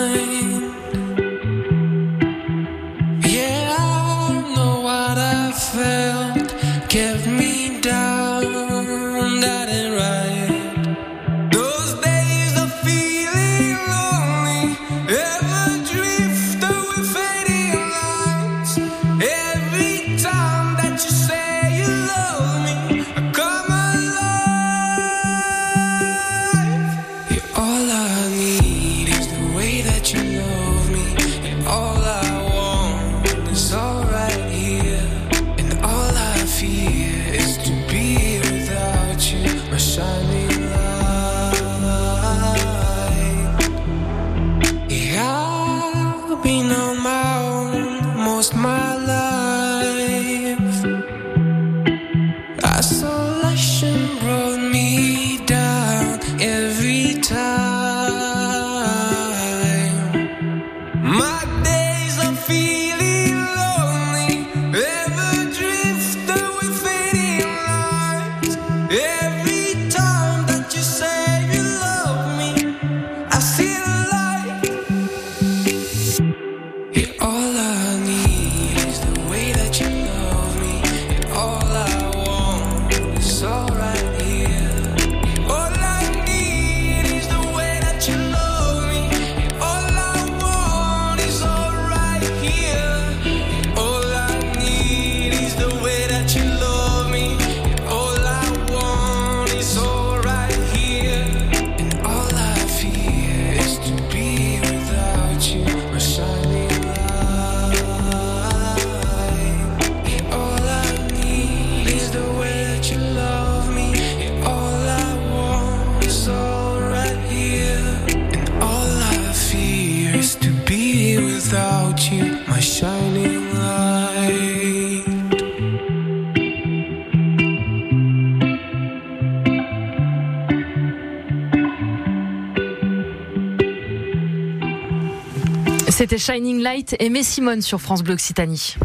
[136.24, 138.76] Shining Light et Simone sur France Bleu Occitanie.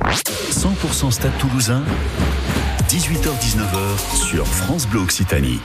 [0.50, 1.84] 100% Stade Toulousain,
[2.90, 5.60] 18h-19h sur France Bleu Occitanie.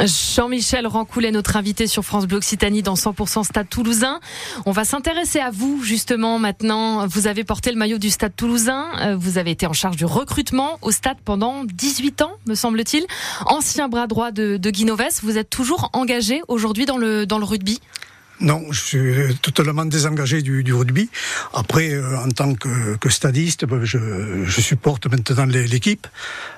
[0.00, 4.18] Jean-Michel Rancoulet, notre invité sur France Bleu Occitanie dans 100% Stade Toulousain.
[4.66, 7.06] On va s'intéresser à vous justement maintenant.
[7.06, 8.86] Vous avez porté le maillot du Stade Toulousain.
[9.00, 13.06] Euh, Vous avez été en charge du recrutement au Stade pendant 18 ans, me semble-t-il.
[13.46, 15.22] Ancien bras droit de, de Guy Novès.
[15.22, 17.80] Vous êtes toujours engagé aujourd'hui dans le, dans le rugby?
[18.40, 21.08] Non, je suis totalement désengagé du, du rugby.
[21.52, 26.06] Après, euh, en tant que, que stadiste, ben, je, supporte maintenant l'é- l'équipe,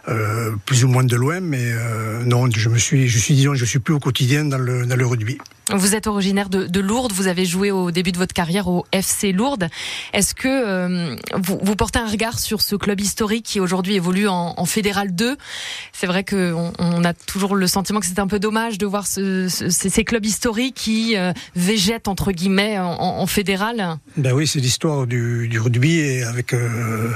[0.09, 3.55] euh, plus ou moins de loin, mais euh, non, je me suis, je suis, disons,
[3.55, 5.37] je suis plus au quotidien dans le, dans le rugby.
[5.75, 8.87] Vous êtes originaire de, de Lourdes, vous avez joué au début de votre carrière au
[8.93, 9.69] FC Lourdes.
[10.13, 14.65] Est-ce que vous, portez un regard sur ce club historique qui aujourd'hui évolue en, en
[14.65, 15.37] Fédéral 2
[15.93, 19.09] C'est vrai qu'on on a toujours le sentiment que c'est un peu dommage de voir
[19.09, 21.17] ce, ce- ces ces clubs historiques qui
[21.77, 23.99] végètent entre guillemets en, en- Fédéral.
[24.17, 27.11] Ben oui, c'est l'histoire du, rugby et avec euh,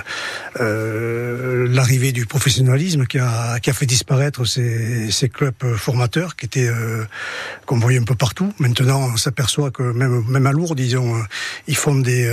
[0.61, 7.05] euh, l'arrivée du professionnalisme qui a, fait disparaître ces, clubs formateurs qui étaient euh,
[7.65, 8.53] qu'on voyait un peu partout.
[8.59, 11.15] Maintenant, on s'aperçoit que même, à Lourdes, disons,
[11.69, 12.27] ils font des,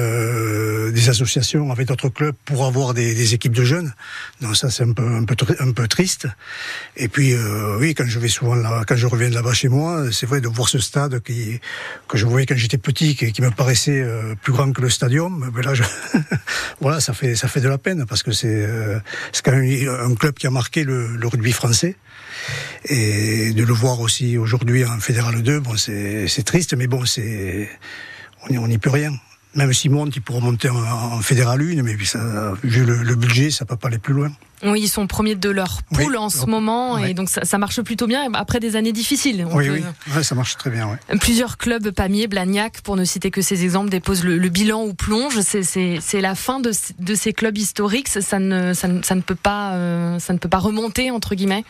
[1.07, 3.93] associations avec d'autres clubs pour avoir des, équipes de jeunes.
[4.41, 6.27] Donc ça, c'est un peu, un peu, triste.
[6.97, 7.35] Et puis,
[7.79, 10.41] oui, quand je vais souvent là, quand je reviens de là-bas chez moi, c'est vrai
[10.41, 11.61] de voir ce stade qui,
[12.07, 14.89] que je voyais quand j'étais petit, qui, qui me paraissait euh, plus grand que le
[14.89, 15.83] stadium, là, je...
[16.81, 18.99] voilà, ça fait ça fait de la peine parce que c'est euh,
[19.31, 21.95] c'est quand même un club qui a marqué le, le rugby français
[22.85, 27.05] et de le voir aussi aujourd'hui en fédéral 2, bon, c'est c'est triste, mais bon,
[27.05, 27.69] c'est
[28.49, 29.11] on n'y peut rien.
[29.55, 33.49] Même s'ils montent, ils pourront monter en, en fédéral 1, mais vu le, le budget,
[33.49, 34.31] ça peut pas aller plus loin.
[34.63, 36.17] Oui, ils sont premiers de leur poule Oui.
[36.17, 39.45] en ce moment et donc ça, ça marche plutôt bien après des années difficiles.
[39.51, 40.87] Oui, peut- oui, ouais, ça marche très bien.
[40.89, 41.17] Ouais.
[41.19, 44.93] Plusieurs clubs, Pamiers, Blagnac, pour ne citer que ces exemples, déposent le, le bilan ou
[44.95, 45.39] plonge.
[45.41, 48.07] C'est- C'est c'est la fin de, de ces clubs historiques.
[48.07, 51.35] Ça ne, ça ne, ça ne peut pas, euh, ça ne peut pas remonter entre
[51.35, 51.63] guillemets.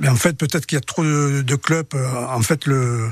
[0.00, 1.86] Mais en fait, peut-être qu'il y a trop de, de clubs.
[1.94, 3.10] euh, En fait, le,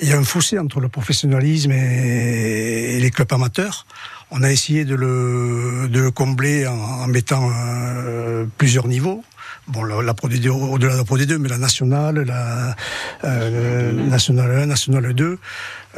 [0.00, 3.86] il y a un fossé entre le professionnalisme et, et les clubs amateurs.
[4.30, 9.22] On a essayé de le, de le combler en, en mettant euh, plusieurs niveaux.
[9.68, 12.76] Bon, la, la Pro D2, au-delà de la Pro D2, mais la nationale, la
[13.24, 15.38] euh, nationale 1, nationale 2.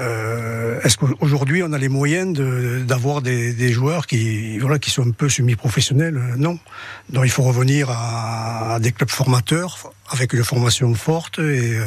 [0.01, 2.39] Euh, Est-ce qu'aujourd'hui on a les moyens
[2.87, 6.17] d'avoir des, des joueurs qui, voilà, qui sont un peu semi-professionnels?
[6.17, 6.59] Euh, Non.
[7.11, 11.43] Donc il faut revenir à, à des clubs formateurs avec une formation forte et,
[11.77, 11.85] euh,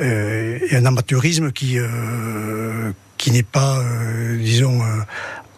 [0.00, 4.80] euh, et un amateurisme qui, euh, qui n'est pas, euh, disons,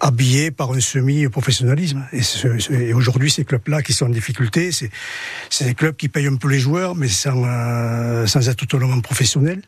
[0.04, 2.04] euh, habillé par un semi-professionnalisme.
[2.12, 6.26] Et, ce- et aujourd'hui, ces clubs-là qui sont en difficulté, c'est des clubs qui payent
[6.26, 9.62] un peu les joueurs, mais sans, euh, sans être totalement professionnels.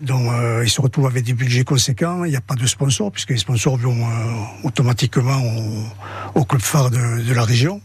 [0.00, 3.12] Donc euh, ils se retrouvent avec des budgets conséquents, il n'y a pas de sponsors,
[3.12, 4.34] puisque les sponsors vont euh,
[4.64, 5.40] automatiquement
[6.34, 7.80] au, au club phare de, de la région.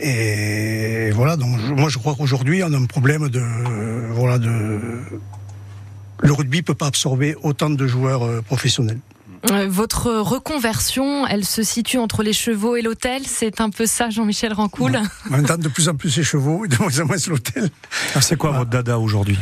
[0.00, 4.80] Et voilà, donc moi je crois qu'aujourd'hui on a un problème de euh, voilà de
[6.22, 8.98] le rugby peut pas absorber autant de joueurs euh, professionnels.
[9.50, 13.22] Euh, Votre reconversion, elle se situe entre les chevaux et l'hôtel.
[13.26, 14.98] C'est un peu ça, Jean-Michel Rancoul.
[15.30, 17.70] On entend de plus en plus les chevaux et de moins en moins l'hôtel.
[18.14, 19.38] Ah, C'est quoi votre dada aujourd'hui?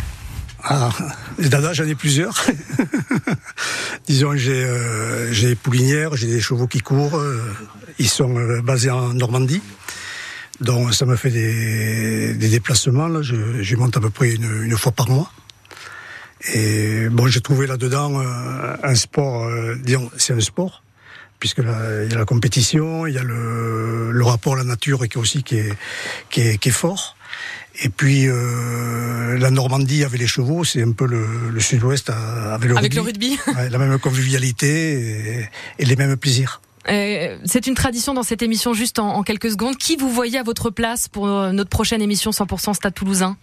[0.69, 0.91] Ah,
[1.39, 2.45] les dadas, j'en ai plusieurs.
[4.09, 7.17] Disons, j'ai euh, j'ai des poulinières, j'ai des chevaux qui courent.
[7.19, 7.41] euh,
[7.99, 9.63] ils sont euh, basés en Normandie.
[10.61, 13.09] Donc, ça me fait des, des déplacements.
[13.09, 13.23] Là.
[13.23, 15.31] Je, je monte à peu près une, une fois par mois.
[16.55, 20.83] Et bon, j'ai trouvé là-dedans euh, un sport, euh, disons, c'est un sport,
[21.41, 24.65] puisque là, il y a la compétition, il y a le, le rapport à la
[24.65, 25.73] nature qui est aussi qui est,
[26.31, 27.17] qui est, qui est fort.
[27.83, 32.71] Et puis euh, la Normandie avec les chevaux, c'est un peu le, le Sud-Ouest avec
[32.71, 32.97] le Avec rugby.
[32.97, 33.39] le rugby.
[33.57, 36.63] Ouais, la même convivialité et, et les mêmes plaisirs.
[36.89, 39.77] Euh, C'est une tradition dans cette émission, juste en, en quelques secondes.
[39.77, 43.37] Qui vous voyez à votre place pour notre prochaine émission 100% Stade Toulousain?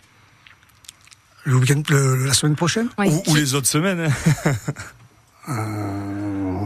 [1.45, 2.87] Le week-end, le- la semaine prochaine?
[2.97, 3.07] Oui.
[3.27, 4.09] ou, ou les autres semaines
[5.49, 6.65] Euh,